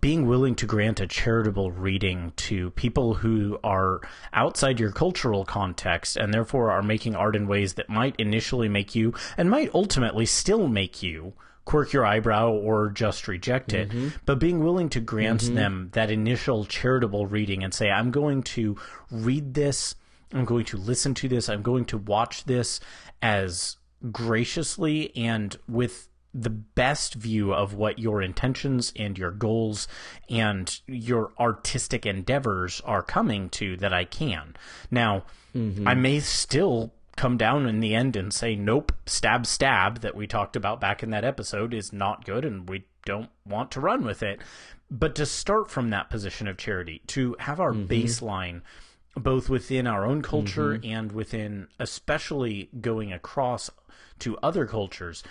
being 0.00 0.26
willing 0.26 0.54
to 0.54 0.66
grant 0.66 1.00
a 1.00 1.06
charitable 1.06 1.72
reading 1.72 2.32
to 2.36 2.70
people 2.70 3.14
who 3.14 3.58
are 3.64 4.00
outside 4.32 4.78
your 4.78 4.92
cultural 4.92 5.44
context 5.44 6.16
and 6.16 6.32
therefore 6.32 6.70
are 6.70 6.82
making 6.82 7.16
art 7.16 7.34
in 7.34 7.48
ways 7.48 7.74
that 7.74 7.88
might 7.88 8.14
initially 8.20 8.68
make 8.68 8.94
you 8.94 9.12
and 9.36 9.50
might 9.50 9.74
ultimately 9.74 10.24
still 10.24 10.68
make 10.68 11.02
you 11.02 11.32
quirk 11.70 11.92
your 11.92 12.04
eyebrow 12.04 12.50
or 12.50 12.90
just 12.90 13.28
reject 13.28 13.72
it, 13.72 13.90
mm-hmm. 13.90 14.08
but 14.26 14.40
being 14.40 14.58
willing 14.58 14.88
to 14.88 14.98
grant 14.98 15.40
mm-hmm. 15.40 15.54
them 15.54 15.88
that 15.92 16.10
initial 16.10 16.64
charitable 16.64 17.28
reading 17.28 17.62
and 17.62 17.72
say, 17.72 17.88
I'm 17.88 18.10
going 18.10 18.42
to 18.42 18.76
read 19.08 19.54
this, 19.54 19.94
I'm 20.34 20.44
going 20.44 20.64
to 20.64 20.76
listen 20.76 21.14
to 21.14 21.28
this, 21.28 21.48
I'm 21.48 21.62
going 21.62 21.84
to 21.84 21.96
watch 21.96 22.42
this 22.42 22.80
as 23.22 23.76
graciously 24.10 25.16
and 25.16 25.56
with 25.68 26.08
the 26.34 26.50
best 26.50 27.14
view 27.14 27.54
of 27.54 27.74
what 27.74 28.00
your 28.00 28.20
intentions 28.20 28.92
and 28.96 29.16
your 29.16 29.30
goals 29.30 29.86
and 30.28 30.80
your 30.88 31.30
artistic 31.38 32.04
endeavors 32.04 32.80
are 32.84 33.04
coming 33.04 33.48
to 33.50 33.76
that 33.76 33.92
I 33.92 34.06
can. 34.06 34.56
Now, 34.90 35.22
mm-hmm. 35.54 35.86
I 35.86 35.94
may 35.94 36.18
still 36.18 36.92
come 37.20 37.36
down 37.36 37.66
in 37.66 37.80
the 37.80 37.94
end 37.94 38.16
and 38.16 38.32
say, 38.32 38.56
nope, 38.56 38.92
stab, 39.04 39.44
stab, 39.44 40.00
that 40.00 40.16
we 40.16 40.26
talked 40.26 40.56
about 40.56 40.80
back 40.80 41.02
in 41.02 41.10
that 41.10 41.22
episode 41.22 41.74
is 41.74 41.92
not 41.92 42.24
good 42.24 42.46
and 42.46 42.66
we 42.66 42.82
don't 43.04 43.28
want 43.46 43.70
to 43.70 43.78
run 43.78 44.06
with 44.06 44.22
it. 44.22 44.40
But 44.90 45.14
to 45.16 45.26
start 45.26 45.70
from 45.70 45.90
that 45.90 46.08
position 46.08 46.48
of 46.48 46.56
charity, 46.56 47.02
to 47.08 47.36
have 47.38 47.60
our 47.60 47.74
mm-hmm. 47.74 47.92
baseline 47.92 48.62
both 49.14 49.50
within 49.50 49.86
our 49.86 50.06
own 50.06 50.22
culture 50.22 50.78
mm-hmm. 50.78 50.90
and 50.90 51.12
within, 51.12 51.68
especially 51.78 52.70
going 52.80 53.12
across 53.12 53.68
to 54.20 54.38
other 54.38 54.64
cultures, 54.64 55.22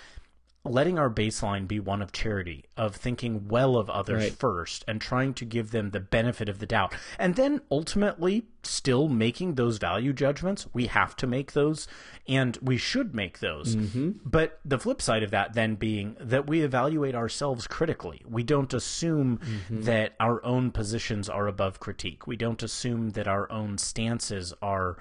letting 0.64 0.98
our 0.98 1.08
baseline 1.08 1.66
be 1.66 1.80
one 1.80 2.02
of 2.02 2.12
charity, 2.12 2.64
of 2.76 2.94
thinking 2.94 3.48
well 3.48 3.76
of 3.76 3.88
others 3.88 4.24
right. 4.24 4.32
first 4.32 4.84
and 4.86 5.00
trying 5.00 5.32
to 5.32 5.44
give 5.44 5.70
them 5.70 5.90
the 5.90 6.00
benefit 6.00 6.48
of 6.48 6.58
the 6.58 6.66
doubt. 6.66 6.94
And 7.18 7.34
then 7.34 7.62
ultimately 7.70 8.44
still 8.62 9.08
making 9.08 9.54
those 9.54 9.78
value 9.78 10.12
judgments. 10.12 10.66
We 10.74 10.88
have 10.88 11.16
to 11.16 11.26
make 11.26 11.52
those 11.52 11.88
and 12.28 12.58
we 12.60 12.76
should 12.76 13.14
make 13.14 13.38
those. 13.38 13.74
Mm-hmm. 13.74 14.10
But 14.24 14.60
the 14.62 14.78
flip 14.78 15.00
side 15.00 15.22
of 15.22 15.30
that 15.30 15.54
then 15.54 15.76
being 15.76 16.16
that 16.20 16.46
we 16.46 16.60
evaluate 16.60 17.14
ourselves 17.14 17.66
critically. 17.66 18.22
We 18.28 18.42
don't 18.42 18.74
assume 18.74 19.38
mm-hmm. 19.38 19.84
that 19.84 20.14
our 20.20 20.44
own 20.44 20.72
positions 20.72 21.30
are 21.30 21.46
above 21.46 21.80
critique. 21.80 22.26
We 22.26 22.36
don't 22.36 22.62
assume 22.62 23.10
that 23.10 23.26
our 23.26 23.50
own 23.50 23.78
stances 23.78 24.52
are 24.60 24.98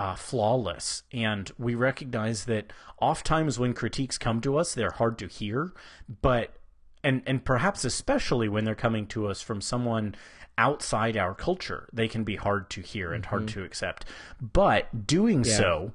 uh, 0.00 0.14
flawless. 0.14 1.02
And 1.12 1.52
we 1.58 1.74
recognize 1.74 2.46
that 2.46 2.72
oftentimes 3.02 3.58
when 3.58 3.74
critiques 3.74 4.16
come 4.16 4.40
to 4.40 4.56
us, 4.56 4.72
they're 4.72 4.92
hard 4.92 5.18
to 5.18 5.26
hear, 5.26 5.74
but 6.22 6.54
and 7.04 7.22
and 7.26 7.44
perhaps 7.44 7.84
especially 7.84 8.48
when 8.48 8.64
they're 8.64 8.74
coming 8.74 9.06
to 9.08 9.28
us 9.28 9.42
from 9.42 9.60
someone 9.60 10.14
outside 10.56 11.18
our 11.18 11.34
culture, 11.34 11.86
they 11.92 12.08
can 12.08 12.24
be 12.24 12.36
hard 12.36 12.70
to 12.70 12.80
hear 12.80 13.12
and 13.12 13.24
mm-hmm. 13.24 13.30
hard 13.30 13.48
to 13.48 13.62
accept. 13.62 14.06
But 14.40 15.06
doing 15.06 15.44
yeah. 15.44 15.56
so 15.58 15.92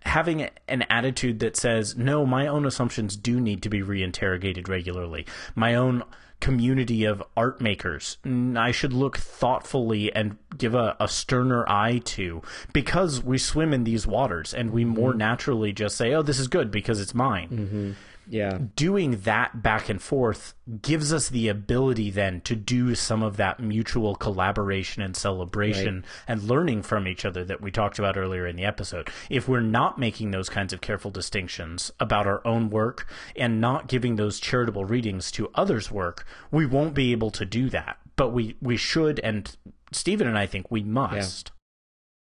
having 0.00 0.48
an 0.66 0.82
attitude 0.90 1.38
that 1.38 1.56
says, 1.56 1.96
no, 1.96 2.26
my 2.26 2.48
own 2.48 2.66
assumptions 2.66 3.16
do 3.16 3.40
need 3.40 3.62
to 3.62 3.68
be 3.68 3.82
reinterrogated 3.82 4.68
regularly. 4.68 5.24
My 5.54 5.76
own 5.76 6.02
community 6.42 7.04
of 7.04 7.22
art 7.36 7.60
makers 7.60 8.18
I 8.58 8.72
should 8.72 8.92
look 8.92 9.16
thoughtfully 9.16 10.12
and 10.12 10.36
give 10.58 10.74
a, 10.74 10.96
a, 10.98 11.06
sterner 11.06 11.64
eye 11.68 11.98
to 12.16 12.42
because 12.72 13.22
we 13.22 13.38
swim 13.38 13.72
in 13.72 13.84
these 13.84 14.08
waters 14.08 14.52
and 14.52 14.72
we 14.72 14.84
more 14.84 15.10
mm-hmm. 15.10 15.18
naturally 15.18 15.72
just 15.72 15.96
say, 15.96 16.12
oh, 16.12 16.22
this 16.22 16.40
is 16.40 16.48
good 16.48 16.72
because 16.72 17.00
it's 17.00 17.14
mine. 17.14 17.48
Mm-hmm 17.48 17.92
yeah 18.32 18.58
doing 18.76 19.20
that 19.20 19.62
back 19.62 19.90
and 19.90 20.00
forth 20.00 20.54
gives 20.80 21.12
us 21.12 21.28
the 21.28 21.48
ability 21.48 22.10
then 22.10 22.40
to 22.40 22.56
do 22.56 22.94
some 22.94 23.22
of 23.22 23.36
that 23.36 23.60
mutual 23.60 24.14
collaboration 24.14 25.02
and 25.02 25.14
celebration 25.14 25.96
right. 25.96 26.04
and 26.26 26.42
learning 26.44 26.82
from 26.82 27.06
each 27.06 27.26
other 27.26 27.44
that 27.44 27.60
we 27.60 27.70
talked 27.70 27.98
about 27.98 28.16
earlier 28.16 28.46
in 28.46 28.56
the 28.56 28.64
episode 28.64 29.10
if 29.28 29.46
we're 29.46 29.60
not 29.60 29.98
making 29.98 30.30
those 30.30 30.48
kinds 30.48 30.72
of 30.72 30.80
careful 30.80 31.10
distinctions 31.10 31.92
about 32.00 32.26
our 32.26 32.44
own 32.46 32.70
work 32.70 33.06
and 33.36 33.60
not 33.60 33.86
giving 33.86 34.16
those 34.16 34.40
charitable 34.40 34.86
readings 34.86 35.30
to 35.30 35.50
others 35.54 35.90
work 35.90 36.26
we 36.50 36.64
won't 36.64 36.94
be 36.94 37.12
able 37.12 37.30
to 37.30 37.44
do 37.44 37.68
that 37.68 37.98
but 38.16 38.30
we 38.30 38.56
we 38.62 38.78
should 38.78 39.20
and 39.20 39.56
Stephen 39.92 40.26
and 40.26 40.38
I 40.38 40.46
think 40.46 40.70
we 40.70 40.82
must 40.82 41.52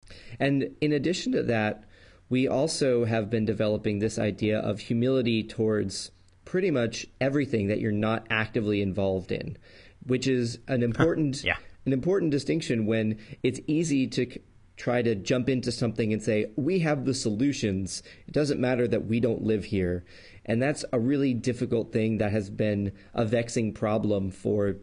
yeah. 0.08 0.16
and 0.40 0.70
in 0.80 0.94
addition 0.94 1.32
to 1.32 1.42
that 1.42 1.84
we 2.30 2.48
also 2.48 3.04
have 3.04 3.28
been 3.28 3.44
developing 3.44 3.98
this 3.98 4.18
idea 4.18 4.58
of 4.58 4.78
humility 4.78 5.42
towards 5.42 6.12
pretty 6.44 6.70
much 6.70 7.06
everything 7.20 7.66
that 7.66 7.80
you're 7.80 7.92
not 7.92 8.26
actively 8.30 8.80
involved 8.80 9.30
in, 9.30 9.58
which 10.06 10.26
is 10.26 10.58
an 10.68 10.82
important 10.82 11.44
yeah. 11.44 11.56
an 11.84 11.92
important 11.92 12.30
distinction 12.30 12.86
when 12.86 13.18
it's 13.42 13.60
easy 13.66 14.06
to 14.06 14.40
try 14.76 15.02
to 15.02 15.14
jump 15.14 15.48
into 15.48 15.70
something 15.70 16.12
and 16.12 16.22
say 16.22 16.46
we 16.56 16.78
have 16.78 17.04
the 17.04 17.14
solutions. 17.14 18.02
It 18.26 18.32
doesn't 18.32 18.60
matter 18.60 18.88
that 18.88 19.04
we 19.04 19.20
don't 19.20 19.42
live 19.42 19.64
here. 19.66 20.04
And 20.46 20.62
that's 20.62 20.84
a 20.92 20.98
really 20.98 21.34
difficult 21.34 21.92
thing 21.92 22.18
that 22.18 22.32
has 22.32 22.48
been 22.48 22.92
a 23.12 23.26
vexing 23.26 23.74
problem 23.74 24.30
for 24.30 24.76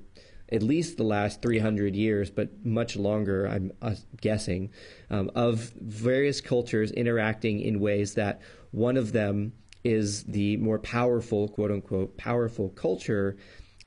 at 0.51 0.63
least 0.63 0.97
the 0.97 1.03
last 1.03 1.41
300 1.41 1.95
years, 1.95 2.29
but 2.29 2.65
much 2.65 2.95
longer, 2.95 3.45
I'm 3.45 3.71
uh, 3.81 3.95
guessing, 4.21 4.71
um, 5.09 5.29
of 5.35 5.71
various 5.81 6.41
cultures 6.41 6.91
interacting 6.91 7.59
in 7.59 7.79
ways 7.79 8.13
that 8.13 8.41
one 8.71 8.97
of 8.97 9.11
them 9.11 9.53
is 9.83 10.23
the 10.23 10.57
more 10.57 10.79
powerful, 10.79 11.47
quote 11.47 11.71
unquote, 11.71 12.17
powerful 12.17 12.69
culture 12.69 13.37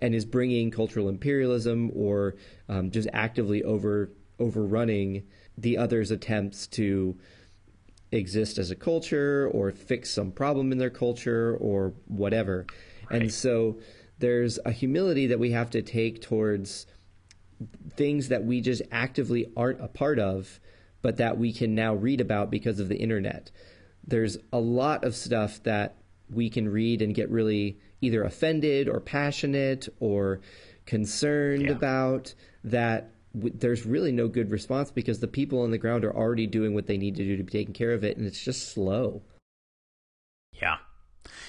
and 0.00 0.14
is 0.14 0.24
bringing 0.24 0.70
cultural 0.70 1.08
imperialism 1.08 1.90
or 1.94 2.36
um, 2.68 2.90
just 2.90 3.08
actively 3.12 3.62
over 3.62 4.10
overrunning 4.38 5.22
the 5.58 5.76
other's 5.76 6.10
attempts 6.10 6.66
to 6.66 7.18
exist 8.10 8.56
as 8.56 8.70
a 8.70 8.74
culture 8.74 9.48
or 9.52 9.70
fix 9.70 10.10
some 10.10 10.32
problem 10.32 10.72
in 10.72 10.78
their 10.78 10.90
culture 10.90 11.56
or 11.60 11.92
whatever. 12.06 12.66
Right. 13.10 13.22
And 13.22 13.32
so 13.32 13.78
there's 14.20 14.58
a 14.64 14.70
humility 14.70 15.26
that 15.26 15.38
we 15.38 15.50
have 15.50 15.70
to 15.70 15.82
take 15.82 16.22
towards 16.22 16.86
things 17.94 18.28
that 18.28 18.44
we 18.44 18.60
just 18.60 18.82
actively 18.90 19.50
aren't 19.56 19.82
a 19.82 19.88
part 19.88 20.18
of, 20.18 20.60
but 21.02 21.16
that 21.16 21.38
we 21.38 21.52
can 21.52 21.74
now 21.74 21.94
read 21.94 22.20
about 22.20 22.50
because 22.50 22.80
of 22.80 22.88
the 22.88 22.96
internet. 22.96 23.50
There's 24.06 24.38
a 24.52 24.60
lot 24.60 25.04
of 25.04 25.14
stuff 25.14 25.62
that 25.64 25.96
we 26.30 26.48
can 26.48 26.68
read 26.68 27.02
and 27.02 27.14
get 27.14 27.28
really 27.30 27.78
either 28.00 28.22
offended 28.22 28.88
or 28.88 29.00
passionate 29.00 29.88
or 29.98 30.40
concerned 30.86 31.66
yeah. 31.66 31.72
about 31.72 32.34
that 32.64 33.12
w- 33.34 33.54
there's 33.56 33.84
really 33.84 34.12
no 34.12 34.28
good 34.28 34.50
response 34.50 34.90
because 34.90 35.20
the 35.20 35.28
people 35.28 35.62
on 35.62 35.70
the 35.70 35.78
ground 35.78 36.04
are 36.04 36.16
already 36.16 36.46
doing 36.46 36.74
what 36.74 36.86
they 36.86 36.96
need 36.96 37.16
to 37.16 37.24
do 37.24 37.36
to 37.36 37.42
be 37.42 37.52
taking 37.52 37.74
care 37.74 37.92
of 37.92 38.04
it 38.04 38.16
and 38.16 38.26
it's 38.26 38.42
just 38.42 38.72
slow 38.72 39.22
yeah 40.52 40.76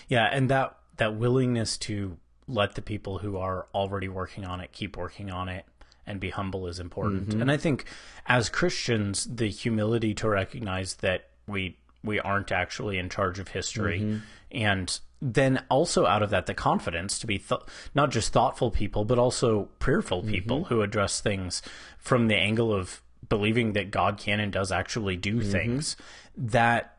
yeah 0.08 0.30
and 0.32 0.50
that 0.50 0.78
that 0.98 1.16
willingness 1.16 1.78
to 1.78 2.18
let 2.52 2.76
the 2.76 2.82
people 2.82 3.20
who 3.20 3.38
are 3.38 3.68
already 3.74 4.08
working 4.08 4.46
on 4.46 4.60
it 4.60 4.72
keep 4.72 4.98
working 4.98 5.32
on 5.32 5.50
it 5.50 5.66
and 6.06 6.20
be 6.20 6.30
humble 6.30 6.68
is 6.68 6.80
important 6.80 7.30
mm-hmm. 7.30 7.42
and 7.42 7.52
i 7.52 7.58
think 7.58 7.86
as 8.26 8.50
christians 8.50 9.28
the 9.34 9.48
humility 9.48 10.14
to 10.14 10.28
recognize 10.28 10.96
that 10.96 11.30
we 11.48 11.78
we 12.04 12.20
aren't 12.20 12.52
actually 12.52 12.98
in 12.98 13.10
charge 13.10 13.40
of 13.40 13.50
history 13.50 14.02
mm-hmm. 14.02 14.18
and 14.52 15.00
then 15.22 15.64
also 15.70 16.08
out 16.08 16.24
of 16.24 16.32
that 16.32 16.48
the 16.48 16.54
confidence 16.54 17.20
to 17.20 17.28
be 17.28 17.38
th- 17.38 17.62
not 17.94 18.10
just 18.10 18.34
thoughtful 18.34 18.72
people 18.72 19.06
but 19.06 19.20
also 19.20 19.70
prayerful 19.80 20.24
people 20.24 20.62
mm-hmm. 20.62 20.74
who 20.74 20.82
address 20.82 21.22
things 21.22 21.62
from 22.00 22.28
the 22.28 22.36
angle 22.36 22.74
of 22.74 23.02
believing 23.30 23.74
that 23.74 23.92
God 23.92 24.18
can 24.18 24.40
and 24.40 24.52
does 24.52 24.72
actually 24.72 25.16
do 25.16 25.38
mm-hmm. 25.38 25.52
things 25.52 25.96
that 26.36 26.98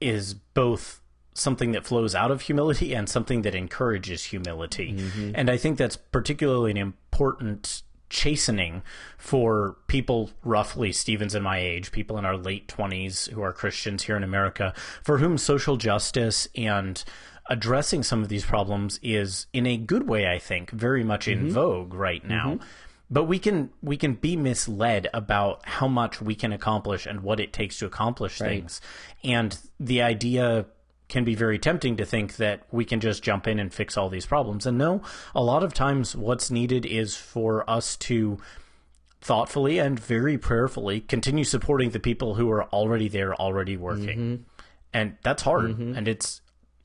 is 0.00 0.34
both 0.34 1.00
something 1.34 1.72
that 1.72 1.86
flows 1.86 2.14
out 2.14 2.30
of 2.30 2.42
humility 2.42 2.94
and 2.94 3.08
something 3.08 3.42
that 3.42 3.54
encourages 3.54 4.24
humility 4.24 4.92
mm-hmm. 4.92 5.32
and 5.34 5.50
i 5.50 5.56
think 5.56 5.78
that's 5.78 5.96
particularly 5.96 6.70
an 6.70 6.76
important 6.76 7.82
chastening 8.08 8.82
for 9.16 9.76
people 9.86 10.30
roughly 10.42 10.90
Stephen's 10.90 11.32
and 11.32 11.44
my 11.44 11.58
age, 11.58 11.92
people 11.92 12.18
in 12.18 12.24
our 12.24 12.36
late 12.36 12.66
20s 12.66 13.30
who 13.30 13.40
are 13.40 13.52
Christians 13.52 14.02
here 14.02 14.16
in 14.16 14.24
America, 14.24 14.74
for 15.04 15.18
whom 15.18 15.38
social 15.38 15.76
justice 15.76 16.48
and 16.56 17.04
addressing 17.50 18.02
some 18.02 18.22
of 18.22 18.28
these 18.28 18.44
problems 18.44 18.98
is 19.02 19.46
in 19.52 19.66
a 19.66 19.76
good 19.76 20.08
way 20.08 20.26
i 20.26 20.38
think 20.38 20.70
very 20.70 21.02
much 21.02 21.26
in 21.26 21.40
mm-hmm. 21.40 21.50
vogue 21.50 21.92
right 21.92 22.24
now 22.24 22.52
mm-hmm. 22.52 22.64
but 23.10 23.24
we 23.24 23.38
can 23.38 23.68
we 23.82 23.96
can 23.96 24.14
be 24.14 24.36
misled 24.36 25.08
about 25.12 25.60
how 25.66 25.88
much 25.88 26.22
we 26.22 26.34
can 26.34 26.52
accomplish 26.52 27.06
and 27.06 27.20
what 27.22 27.40
it 27.40 27.52
takes 27.52 27.78
to 27.78 27.86
accomplish 27.86 28.40
right. 28.40 28.48
things 28.48 28.80
and 29.24 29.58
the 29.80 30.00
idea 30.00 30.64
can 31.10 31.24
be 31.24 31.34
very 31.34 31.58
tempting 31.58 31.96
to 31.96 32.04
think 32.04 32.36
that 32.36 32.62
we 32.70 32.84
can 32.84 33.00
just 33.00 33.22
jump 33.22 33.46
in 33.46 33.58
and 33.58 33.74
fix 33.74 33.96
all 33.96 34.08
these 34.08 34.26
problems 34.26 34.66
and 34.66 34.78
no 34.78 35.02
a 35.34 35.42
lot 35.42 35.62
of 35.62 35.74
times 35.74 36.16
what's 36.16 36.50
needed 36.50 36.86
is 36.86 37.16
for 37.16 37.68
us 37.68 37.96
to 37.96 38.38
thoughtfully 39.20 39.78
and 39.78 40.00
very 40.00 40.38
prayerfully 40.38 41.00
continue 41.00 41.44
supporting 41.44 41.90
the 41.90 42.00
people 42.00 42.36
who 42.36 42.50
are 42.50 42.64
already 42.70 43.08
there 43.08 43.34
already 43.34 43.76
working 43.76 44.18
mm-hmm. 44.18 44.42
and 44.94 45.16
that's 45.22 45.42
hard 45.42 45.72
mm-hmm. 45.72 45.94
and 45.94 46.08
it's 46.08 46.40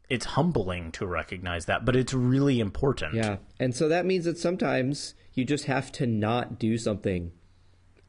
it's 0.09 0.25
humbling 0.25 0.91
to 0.93 1.05
recognize 1.05 1.65
that, 1.65 1.85
but 1.85 1.95
it's 1.95 2.13
really 2.13 2.59
important. 2.59 3.15
Yeah. 3.15 3.38
And 3.59 3.75
so 3.75 3.89
that 3.89 4.05
means 4.05 4.25
that 4.25 4.38
sometimes 4.38 5.15
you 5.33 5.45
just 5.45 5.65
have 5.65 5.91
to 5.93 6.05
not 6.05 6.59
do 6.59 6.77
something. 6.77 7.31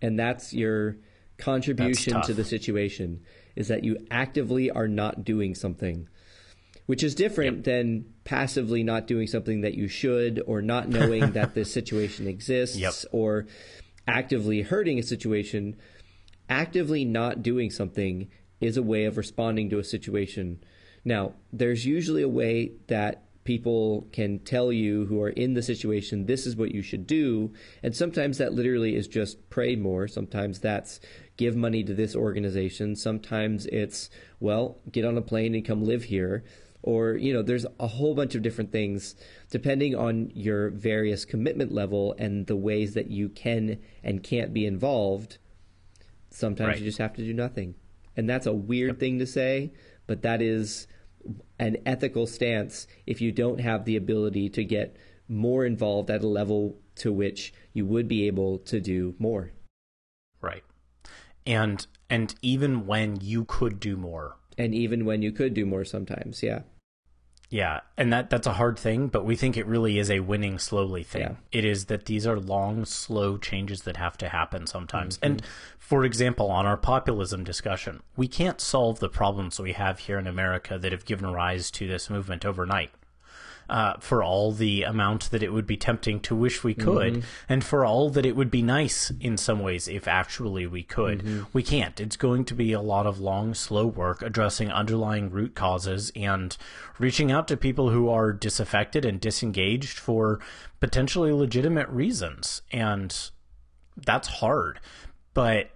And 0.02 0.18
that's 0.18 0.52
your 0.52 0.96
contribution 1.38 2.14
that's 2.14 2.26
to 2.28 2.34
the 2.34 2.44
situation 2.44 3.22
is 3.56 3.68
that 3.68 3.84
you 3.84 3.98
actively 4.10 4.70
are 4.70 4.88
not 4.88 5.24
doing 5.24 5.54
something. 5.54 6.08
Which 6.86 7.02
is 7.02 7.16
different 7.16 7.56
yep. 7.56 7.64
than 7.64 8.04
passively 8.22 8.84
not 8.84 9.08
doing 9.08 9.26
something 9.26 9.62
that 9.62 9.74
you 9.74 9.88
should 9.88 10.40
or 10.46 10.62
not 10.62 10.88
knowing 10.88 11.32
that 11.32 11.54
this 11.54 11.72
situation 11.80 12.28
exists 12.28 12.76
yep. 12.76 12.94
or 13.10 13.46
actively 14.06 14.62
hurting 14.62 14.98
a 14.98 15.02
situation. 15.02 15.76
Actively 16.48 17.04
not 17.04 17.42
doing 17.42 17.70
something 17.70 18.28
is 18.60 18.76
a 18.76 18.82
way 18.82 19.04
of 19.04 19.16
responding 19.16 19.68
to 19.70 19.80
a 19.80 19.84
situation 19.84 20.60
now, 21.06 21.34
there's 21.52 21.86
usually 21.86 22.22
a 22.22 22.28
way 22.28 22.72
that 22.88 23.22
people 23.44 24.08
can 24.12 24.40
tell 24.40 24.72
you 24.72 25.06
who 25.06 25.22
are 25.22 25.30
in 25.30 25.54
the 25.54 25.62
situation, 25.62 26.26
this 26.26 26.46
is 26.46 26.56
what 26.56 26.74
you 26.74 26.82
should 26.82 27.06
do. 27.06 27.52
And 27.84 27.94
sometimes 27.94 28.38
that 28.38 28.54
literally 28.54 28.96
is 28.96 29.06
just 29.06 29.48
pray 29.48 29.76
more. 29.76 30.08
Sometimes 30.08 30.58
that's 30.58 30.98
give 31.36 31.56
money 31.56 31.84
to 31.84 31.94
this 31.94 32.14
organization. 32.16 32.96
Sometimes 32.96 33.66
it's, 33.66 34.10
well, 34.40 34.78
get 34.90 35.04
on 35.04 35.18
a 35.18 35.22
plane 35.22 35.54
and 35.54 35.64
come 35.64 35.84
live 35.84 36.04
here. 36.04 36.44
Or, 36.82 37.16
you 37.16 37.32
know, 37.32 37.42
there's 37.42 37.66
a 37.80 37.86
whole 37.88 38.14
bunch 38.14 38.34
of 38.34 38.42
different 38.42 38.70
things 38.70 39.16
depending 39.50 39.94
on 39.94 40.30
your 40.34 40.70
various 40.70 41.24
commitment 41.24 41.72
level 41.72 42.14
and 42.18 42.46
the 42.46 42.56
ways 42.56 42.94
that 42.94 43.10
you 43.10 43.28
can 43.28 43.78
and 44.04 44.22
can't 44.22 44.54
be 44.54 44.66
involved. 44.66 45.38
Sometimes 46.30 46.68
right. 46.68 46.78
you 46.78 46.84
just 46.84 46.98
have 46.98 47.14
to 47.14 47.24
do 47.24 47.32
nothing. 47.32 47.74
And 48.16 48.30
that's 48.30 48.46
a 48.46 48.52
weird 48.52 48.90
yep. 48.90 49.00
thing 49.00 49.18
to 49.18 49.26
say, 49.26 49.72
but 50.06 50.22
that 50.22 50.40
is 50.40 50.86
an 51.58 51.76
ethical 51.84 52.26
stance 52.26 52.86
if 53.04 53.20
you 53.20 53.32
don't 53.32 53.60
have 53.60 53.84
the 53.84 53.96
ability 53.96 54.48
to 54.50 54.64
get 54.64 54.96
more 55.28 55.64
involved 55.64 56.10
at 56.10 56.22
a 56.22 56.28
level 56.28 56.78
to 56.96 57.12
which 57.12 57.52
you 57.72 57.84
would 57.84 58.06
be 58.06 58.26
able 58.26 58.58
to 58.58 58.80
do 58.80 59.14
more. 59.18 59.50
And 61.46 61.86
and 62.10 62.34
even 62.42 62.86
when 62.86 63.20
you 63.20 63.44
could 63.44 63.80
do 63.80 63.96
more. 63.96 64.36
And 64.58 64.74
even 64.74 65.04
when 65.04 65.22
you 65.22 65.32
could 65.32 65.54
do 65.54 65.66
more 65.66 65.84
sometimes, 65.84 66.42
yeah. 66.42 66.60
Yeah, 67.48 67.80
and 67.96 68.12
that 68.12 68.28
that's 68.28 68.46
a 68.46 68.54
hard 68.54 68.76
thing, 68.78 69.06
but 69.06 69.24
we 69.24 69.36
think 69.36 69.56
it 69.56 69.66
really 69.66 69.98
is 69.98 70.10
a 70.10 70.20
winning 70.20 70.58
slowly 70.58 71.04
thing. 71.04 71.22
Yeah. 71.22 71.34
It 71.52 71.64
is 71.64 71.84
that 71.84 72.06
these 72.06 72.26
are 72.26 72.40
long, 72.40 72.84
slow 72.84 73.38
changes 73.38 73.82
that 73.82 73.96
have 73.98 74.18
to 74.18 74.28
happen 74.28 74.66
sometimes. 74.66 75.16
Mm-hmm. 75.18 75.26
And 75.26 75.42
for 75.78 76.04
example, 76.04 76.50
on 76.50 76.66
our 76.66 76.76
populism 76.76 77.44
discussion, 77.44 78.02
we 78.16 78.26
can't 78.26 78.60
solve 78.60 78.98
the 78.98 79.08
problems 79.08 79.60
we 79.60 79.72
have 79.72 80.00
here 80.00 80.18
in 80.18 80.26
America 80.26 80.76
that 80.76 80.90
have 80.90 81.04
given 81.04 81.30
rise 81.30 81.70
to 81.72 81.86
this 81.86 82.10
movement 82.10 82.44
overnight 82.44 82.90
uh, 83.68 83.94
for 83.98 84.22
all 84.22 84.52
the 84.52 84.82
amount 84.82 85.30
that 85.30 85.42
it 85.42 85.52
would 85.52 85.66
be 85.66 85.76
tempting 85.76 86.20
to 86.20 86.34
wish 86.34 86.62
we 86.62 86.74
could, 86.74 87.14
mm-hmm. 87.14 87.26
and 87.48 87.64
for 87.64 87.84
all 87.84 88.10
that 88.10 88.26
it 88.26 88.36
would 88.36 88.50
be 88.50 88.62
nice 88.62 89.10
in 89.20 89.36
some 89.36 89.60
ways 89.60 89.88
if 89.88 90.06
actually 90.06 90.66
we 90.66 90.82
could. 90.82 91.20
Mm-hmm. 91.20 91.44
We 91.52 91.62
can't. 91.62 92.00
It's 92.00 92.16
going 92.16 92.44
to 92.46 92.54
be 92.54 92.72
a 92.72 92.80
lot 92.80 93.06
of 93.06 93.18
long, 93.18 93.54
slow 93.54 93.86
work 93.86 94.22
addressing 94.22 94.70
underlying 94.70 95.30
root 95.30 95.54
causes 95.54 96.12
and 96.14 96.56
reaching 96.98 97.32
out 97.32 97.48
to 97.48 97.56
people 97.56 97.90
who 97.90 98.08
are 98.08 98.32
disaffected 98.32 99.04
and 99.04 99.20
disengaged 99.20 99.98
for 99.98 100.40
potentially 100.80 101.32
legitimate 101.32 101.88
reasons. 101.88 102.62
And 102.70 103.14
that's 103.96 104.28
hard. 104.28 104.80
But 105.34 105.70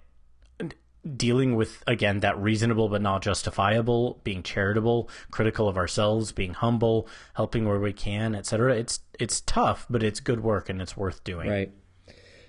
dealing 1.17 1.57
with 1.57 1.83
again 1.87 2.21
that 2.21 2.39
reasonable 2.39 2.89
but 2.89 3.01
not 3.01 3.23
justifiable 3.23 4.21
being 4.23 4.43
charitable 4.43 5.09
critical 5.31 5.67
of 5.67 5.79
ourselves 5.79 6.31
being 6.31 6.53
humble 6.53 7.09
helping 7.35 7.67
where 7.67 7.81
we 7.81 7.91
can 7.91 8.35
etc 8.35 8.77
it's 8.77 9.01
it's 9.19 9.41
tough 9.41 9.87
but 9.89 10.03
it's 10.03 10.21
good 10.21 10.43
work 10.43 10.69
and 10.69 10.81
it's 10.81 10.97
worth 10.97 11.23
doing. 11.25 11.49
Right. 11.49 11.73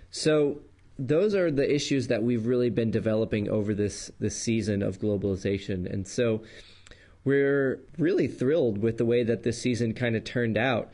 So 0.09 0.61
those 0.97 1.33
are 1.33 1.51
the 1.51 1.73
issues 1.73 2.07
that 2.07 2.23
we've 2.23 2.45
really 2.45 2.69
been 2.69 2.91
developing 2.91 3.49
over 3.49 3.73
this 3.73 4.11
this 4.19 4.35
season 4.35 4.81
of 4.81 4.99
globalization. 4.99 5.91
And 5.91 6.07
so 6.07 6.43
we're 7.23 7.81
really 7.97 8.27
thrilled 8.27 8.77
with 8.77 8.97
the 8.97 9.05
way 9.05 9.23
that 9.23 9.43
this 9.43 9.61
season 9.61 9.93
kind 9.93 10.15
of 10.15 10.23
turned 10.23 10.57
out. 10.57 10.91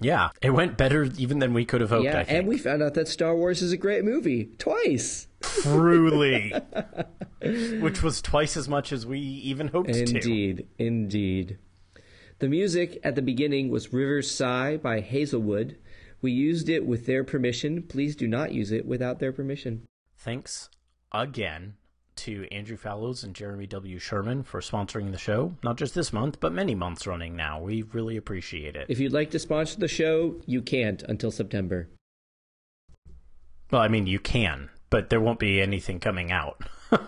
Yeah, 0.00 0.30
it 0.40 0.50
went 0.50 0.78
better 0.78 1.04
even 1.18 1.40
than 1.40 1.52
we 1.52 1.64
could 1.64 1.82
have 1.82 1.90
hoped. 1.90 2.04
Yeah, 2.04 2.24
and 2.26 2.46
we 2.46 2.56
found 2.56 2.82
out 2.82 2.94
that 2.94 3.08
Star 3.08 3.36
Wars 3.36 3.60
is 3.60 3.72
a 3.72 3.76
great 3.76 4.04
movie 4.04 4.50
twice. 4.58 5.26
Truly, 5.42 6.52
which 7.80 8.02
was 8.02 8.22
twice 8.22 8.56
as 8.56 8.68
much 8.68 8.92
as 8.92 9.06
we 9.06 9.18
even 9.18 9.68
hoped 9.68 9.90
indeed, 9.90 10.06
to. 10.06 10.16
Indeed, 10.16 10.68
indeed. 10.78 11.58
The 12.38 12.48
music 12.48 12.98
at 13.04 13.16
the 13.16 13.22
beginning 13.22 13.68
was 13.68 13.92
River's 13.92 14.30
Sigh 14.30 14.76
by 14.76 15.00
Hazelwood. 15.00 15.76
We 16.22 16.32
used 16.32 16.68
it 16.68 16.86
with 16.86 17.06
their 17.06 17.24
permission. 17.24 17.82
Please 17.82 18.16
do 18.16 18.26
not 18.26 18.52
use 18.52 18.72
it 18.72 18.86
without 18.86 19.18
their 19.18 19.32
permission. 19.32 19.86
Thanks 20.16 20.68
again 21.12 21.74
to 22.16 22.46
Andrew 22.52 22.76
Fallows 22.76 23.24
and 23.24 23.34
Jeremy 23.34 23.66
W. 23.66 23.98
Sherman 23.98 24.42
for 24.42 24.60
sponsoring 24.60 25.10
the 25.10 25.18
show, 25.18 25.56
not 25.64 25.76
just 25.76 25.94
this 25.94 26.12
month, 26.12 26.38
but 26.38 26.52
many 26.52 26.74
months 26.74 27.06
running 27.06 27.34
now. 27.34 27.60
We 27.60 27.82
really 27.82 28.18
appreciate 28.18 28.76
it. 28.76 28.86
If 28.90 28.98
you'd 28.98 29.12
like 29.12 29.30
to 29.30 29.38
sponsor 29.38 29.78
the 29.78 29.88
show, 29.88 30.40
you 30.44 30.60
can't 30.60 31.02
until 31.04 31.30
September. 31.30 31.88
Well, 33.70 33.80
I 33.80 33.88
mean, 33.88 34.06
you 34.06 34.18
can, 34.18 34.68
but 34.90 35.08
there 35.08 35.20
won't 35.20 35.38
be 35.38 35.60
anything 35.60 36.00
coming 36.00 36.30
out. 36.30 36.62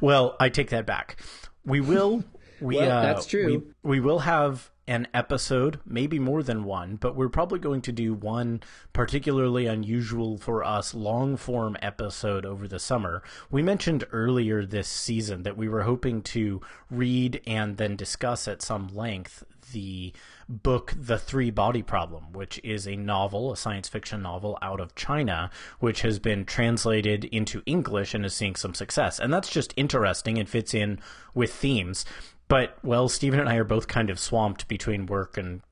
well, 0.00 0.36
I 0.38 0.48
take 0.48 0.70
that 0.70 0.86
back. 0.86 1.22
We 1.64 1.80
will. 1.80 2.24
We, 2.60 2.76
Well, 2.76 2.90
uh, 2.90 3.02
that's 3.02 3.26
true. 3.26 3.64
We, 3.82 3.98
we 3.98 4.00
will 4.00 4.20
have 4.20 4.70
an 4.88 5.06
episode, 5.14 5.78
maybe 5.86 6.18
more 6.18 6.42
than 6.42 6.64
one, 6.64 6.96
but 6.96 7.14
we're 7.14 7.28
probably 7.28 7.58
going 7.58 7.80
to 7.80 7.92
do 7.92 8.12
one 8.12 8.60
particularly 8.92 9.66
unusual 9.66 10.36
for 10.36 10.64
us 10.64 10.92
long 10.92 11.36
form 11.36 11.76
episode 11.80 12.44
over 12.44 12.66
the 12.66 12.80
summer. 12.80 13.22
We 13.50 13.62
mentioned 13.62 14.04
earlier 14.10 14.66
this 14.66 14.88
season 14.88 15.44
that 15.44 15.56
we 15.56 15.68
were 15.68 15.82
hoping 15.82 16.20
to 16.22 16.60
read 16.90 17.40
and 17.46 17.76
then 17.76 17.94
discuss 17.94 18.48
at 18.48 18.60
some 18.60 18.88
length 18.88 19.44
the 19.72 20.12
book 20.48 20.94
The 20.96 21.18
Three 21.18 21.50
Body 21.50 21.82
Problem, 21.82 22.32
which 22.32 22.60
is 22.62 22.86
a 22.86 22.96
novel, 22.96 23.52
a 23.52 23.56
science 23.56 23.88
fiction 23.88 24.22
novel 24.22 24.58
out 24.62 24.80
of 24.80 24.94
China, 24.94 25.50
which 25.78 26.02
has 26.02 26.18
been 26.18 26.44
translated 26.44 27.24
into 27.26 27.62
English 27.66 28.14
and 28.14 28.24
is 28.24 28.34
seeing 28.34 28.56
some 28.56 28.74
success. 28.74 29.18
And 29.18 29.32
that's 29.32 29.50
just 29.50 29.74
interesting 29.76 30.36
It 30.36 30.48
fits 30.48 30.74
in 30.74 30.98
with 31.34 31.52
themes. 31.52 32.04
But, 32.48 32.76
well, 32.82 33.08
Stephen 33.08 33.40
and 33.40 33.48
I 33.48 33.56
are 33.56 33.64
both 33.64 33.88
kind 33.88 34.10
of 34.10 34.18
swamped 34.18 34.68
between 34.68 35.06
work 35.06 35.38
and 35.38 35.62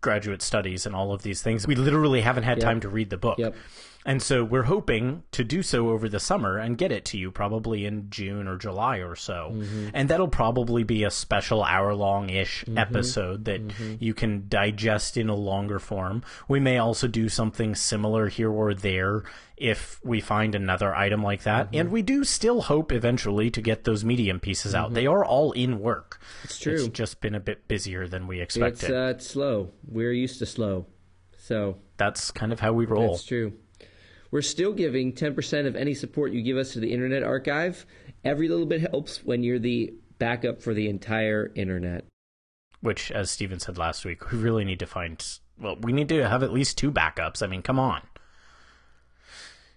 graduate 0.00 0.42
studies 0.42 0.86
and 0.86 0.94
all 0.94 1.12
of 1.12 1.22
these 1.22 1.42
things. 1.42 1.66
We 1.66 1.74
literally 1.74 2.20
haven't 2.20 2.44
had 2.44 2.60
time 2.60 2.80
to 2.80 2.88
read 2.88 3.10
the 3.10 3.16
book. 3.16 3.38
Yep. 3.38 3.56
And 4.08 4.22
so 4.22 4.42
we're 4.42 4.62
hoping 4.62 5.22
to 5.32 5.44
do 5.44 5.62
so 5.62 5.90
over 5.90 6.08
the 6.08 6.18
summer 6.18 6.56
and 6.56 6.78
get 6.78 6.90
it 6.90 7.04
to 7.04 7.18
you 7.18 7.30
probably 7.30 7.84
in 7.84 8.08
June 8.08 8.48
or 8.48 8.56
July 8.56 9.00
or 9.00 9.14
so. 9.14 9.50
Mm-hmm. 9.52 9.88
And 9.92 10.08
that'll 10.08 10.28
probably 10.28 10.82
be 10.82 11.04
a 11.04 11.10
special 11.10 11.62
hour 11.62 11.94
long 11.94 12.30
ish 12.30 12.64
mm-hmm. 12.64 12.78
episode 12.78 13.44
that 13.44 13.68
mm-hmm. 13.68 13.96
you 14.00 14.14
can 14.14 14.46
digest 14.48 15.18
in 15.18 15.28
a 15.28 15.34
longer 15.34 15.78
form. 15.78 16.22
We 16.48 16.58
may 16.58 16.78
also 16.78 17.06
do 17.06 17.28
something 17.28 17.74
similar 17.74 18.28
here 18.28 18.50
or 18.50 18.72
there 18.72 19.24
if 19.58 20.00
we 20.02 20.22
find 20.22 20.54
another 20.54 20.94
item 20.94 21.22
like 21.22 21.42
that. 21.42 21.68
And 21.74 21.90
we 21.90 22.00
do 22.00 22.24
still 22.24 22.62
hope 22.62 22.92
eventually 22.92 23.50
to 23.50 23.60
get 23.60 23.84
those 23.84 24.06
medium 24.06 24.40
pieces 24.40 24.74
out. 24.74 24.94
They 24.94 25.06
are 25.06 25.22
all 25.22 25.52
in 25.52 25.80
work. 25.80 26.18
It's 26.44 26.58
true. 26.58 26.72
It's 26.72 26.88
just 26.88 27.20
been 27.20 27.34
a 27.34 27.40
bit 27.40 27.68
busier 27.68 28.08
than 28.08 28.26
we 28.26 28.40
It's 28.40 28.56
expected. 28.56 28.96
uh, 28.96 29.10
it's 29.10 29.26
slow. 29.26 29.72
We're 29.86 30.12
used 30.12 30.38
to 30.38 30.46
slow, 30.46 30.86
so 31.36 31.76
That's 31.98 32.30
kind 32.30 32.54
of 32.54 32.60
how 32.60 32.72
we 32.72 32.86
roll. 32.86 33.10
That's 33.10 33.24
true. 33.24 33.52
We're 34.30 34.42
still 34.42 34.72
giving 34.72 35.12
10% 35.12 35.66
of 35.66 35.74
any 35.76 35.94
support 35.94 36.32
you 36.32 36.42
give 36.42 36.56
us 36.56 36.72
to 36.72 36.80
the 36.80 36.92
Internet 36.92 37.22
Archive. 37.22 37.86
Every 38.24 38.48
little 38.48 38.66
bit 38.66 38.82
helps 38.90 39.24
when 39.24 39.42
you're 39.42 39.58
the 39.58 39.94
backup 40.18 40.60
for 40.60 40.74
the 40.74 40.88
entire 40.88 41.50
Internet. 41.54 42.04
which, 42.80 43.10
as 43.10 43.30
Stephen 43.30 43.58
said 43.58 43.78
last 43.78 44.04
week, 44.04 44.30
we 44.30 44.38
really 44.38 44.64
need 44.64 44.78
to 44.80 44.86
find. 44.86 45.24
Well, 45.58 45.76
we 45.80 45.92
need 45.92 46.08
to 46.10 46.28
have 46.28 46.42
at 46.42 46.52
least 46.52 46.78
two 46.78 46.92
backups. 46.92 47.42
I 47.42 47.46
mean, 47.48 47.62
come 47.62 47.78
on. 47.78 48.02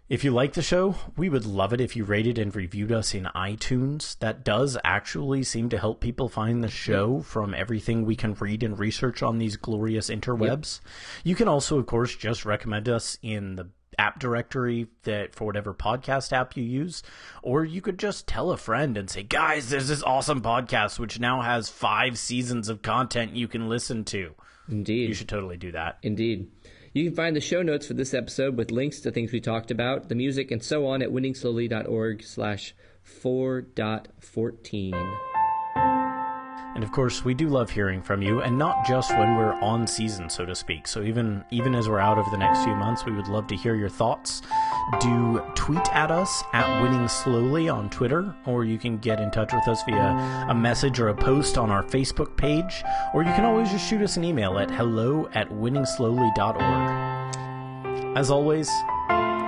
If 0.07 0.25
you 0.25 0.31
like 0.31 0.53
the 0.53 0.61
show, 0.61 0.95
we 1.15 1.29
would 1.29 1.45
love 1.45 1.71
it 1.71 1.79
if 1.79 1.95
you 1.95 2.03
rated 2.03 2.37
and 2.37 2.53
reviewed 2.53 2.91
us 2.91 3.13
in 3.15 3.29
iTunes. 3.33 4.19
That 4.19 4.43
does 4.43 4.77
actually 4.83 5.43
seem 5.43 5.69
to 5.69 5.77
help 5.77 6.01
people 6.01 6.27
find 6.27 6.61
the 6.61 6.69
show 6.69 7.21
from 7.21 7.53
everything 7.53 8.05
we 8.05 8.17
can 8.17 8.33
read 8.33 8.61
and 8.61 8.77
research 8.77 9.23
on 9.23 9.37
these 9.37 9.55
glorious 9.55 10.09
interwebs. 10.09 10.81
You 11.23 11.33
can 11.33 11.47
also, 11.47 11.79
of 11.79 11.85
course, 11.85 12.13
just 12.13 12.43
recommend 12.43 12.89
us 12.89 13.17
in 13.21 13.55
the 13.55 13.69
app 14.01 14.19
directory 14.19 14.87
that 15.03 15.33
for 15.35 15.45
whatever 15.45 15.73
podcast 15.73 16.33
app 16.33 16.57
you 16.57 16.63
use 16.63 17.03
or 17.41 17.63
you 17.63 17.81
could 17.81 17.99
just 17.99 18.27
tell 18.27 18.51
a 18.51 18.57
friend 18.57 18.97
and 18.97 19.09
say 19.09 19.23
guys 19.23 19.69
there's 19.69 19.87
this 19.87 20.03
awesome 20.03 20.41
podcast 20.41 20.99
which 20.99 21.19
now 21.19 21.41
has 21.41 21.69
5 21.69 22.17
seasons 22.17 22.67
of 22.69 22.81
content 22.81 23.35
you 23.35 23.47
can 23.47 23.69
listen 23.69 24.03
to 24.05 24.33
Indeed. 24.69 25.09
you 25.09 25.13
should 25.13 25.29
totally 25.29 25.57
do 25.57 25.71
that 25.73 25.97
Indeed. 26.01 26.49
You 26.93 27.05
can 27.05 27.15
find 27.15 27.35
the 27.35 27.41
show 27.41 27.61
notes 27.61 27.87
for 27.87 27.93
this 27.93 28.13
episode 28.13 28.57
with 28.57 28.69
links 28.69 28.99
to 29.01 29.11
things 29.11 29.31
we 29.31 29.39
talked 29.39 29.71
about, 29.71 30.09
the 30.09 30.15
music, 30.15 30.51
and 30.51 30.61
so 30.61 30.85
on 30.87 31.01
at 31.01 31.07
winningslowly.org 31.09 32.21
slash 32.21 32.75
4.14. 33.23 35.30
And 36.73 36.83
of 36.83 36.91
course, 36.91 37.25
we 37.25 37.33
do 37.33 37.49
love 37.49 37.69
hearing 37.69 38.01
from 38.01 38.21
you, 38.21 38.41
and 38.41 38.57
not 38.57 38.85
just 38.85 39.11
when 39.11 39.35
we're 39.35 39.59
on 39.61 39.85
season, 39.85 40.29
so 40.29 40.45
to 40.45 40.55
speak. 40.55 40.87
So 40.87 41.03
even 41.03 41.43
even 41.51 41.75
as 41.75 41.89
we're 41.89 41.99
out 41.99 42.17
over 42.17 42.29
the 42.29 42.37
next 42.37 42.63
few 42.63 42.75
months, 42.75 43.05
we 43.05 43.11
would 43.11 43.27
love 43.27 43.47
to 43.47 43.55
hear 43.55 43.75
your 43.75 43.89
thoughts. 43.89 44.41
Do 45.01 45.43
tweet 45.55 45.85
at 45.93 46.11
us 46.11 46.43
at 46.53 46.81
Winning 46.81 47.09
Slowly 47.09 47.67
on 47.67 47.89
Twitter, 47.89 48.33
or 48.45 48.63
you 48.63 48.77
can 48.77 48.97
get 48.97 49.19
in 49.19 49.31
touch 49.31 49.51
with 49.53 49.67
us 49.67 49.83
via 49.83 50.47
a 50.49 50.55
message 50.55 50.99
or 50.99 51.09
a 51.09 51.15
post 51.15 51.57
on 51.57 51.69
our 51.69 51.83
Facebook 51.83 52.37
page, 52.37 52.83
or 53.13 53.23
you 53.23 53.33
can 53.33 53.43
always 53.43 53.69
just 53.69 53.89
shoot 53.89 54.01
us 54.01 54.15
an 54.15 54.23
email 54.23 54.57
at 54.57 54.71
hello 54.71 55.29
at 55.33 55.49
winningslowly.org. 55.49 58.17
As 58.17 58.31
always, 58.31 58.69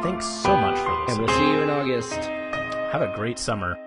thanks 0.01 0.25
so 0.25 0.55
much 0.55 0.77
for 0.77 1.05
listening. 1.05 1.09
And 1.09 1.19
we'll 1.19 1.37
see 1.37 1.51
you 1.51 1.61
in 1.61 1.69
August. 1.69 2.15
Have 2.91 3.01
a 3.01 3.13
great 3.15 3.39
summer. 3.39 3.77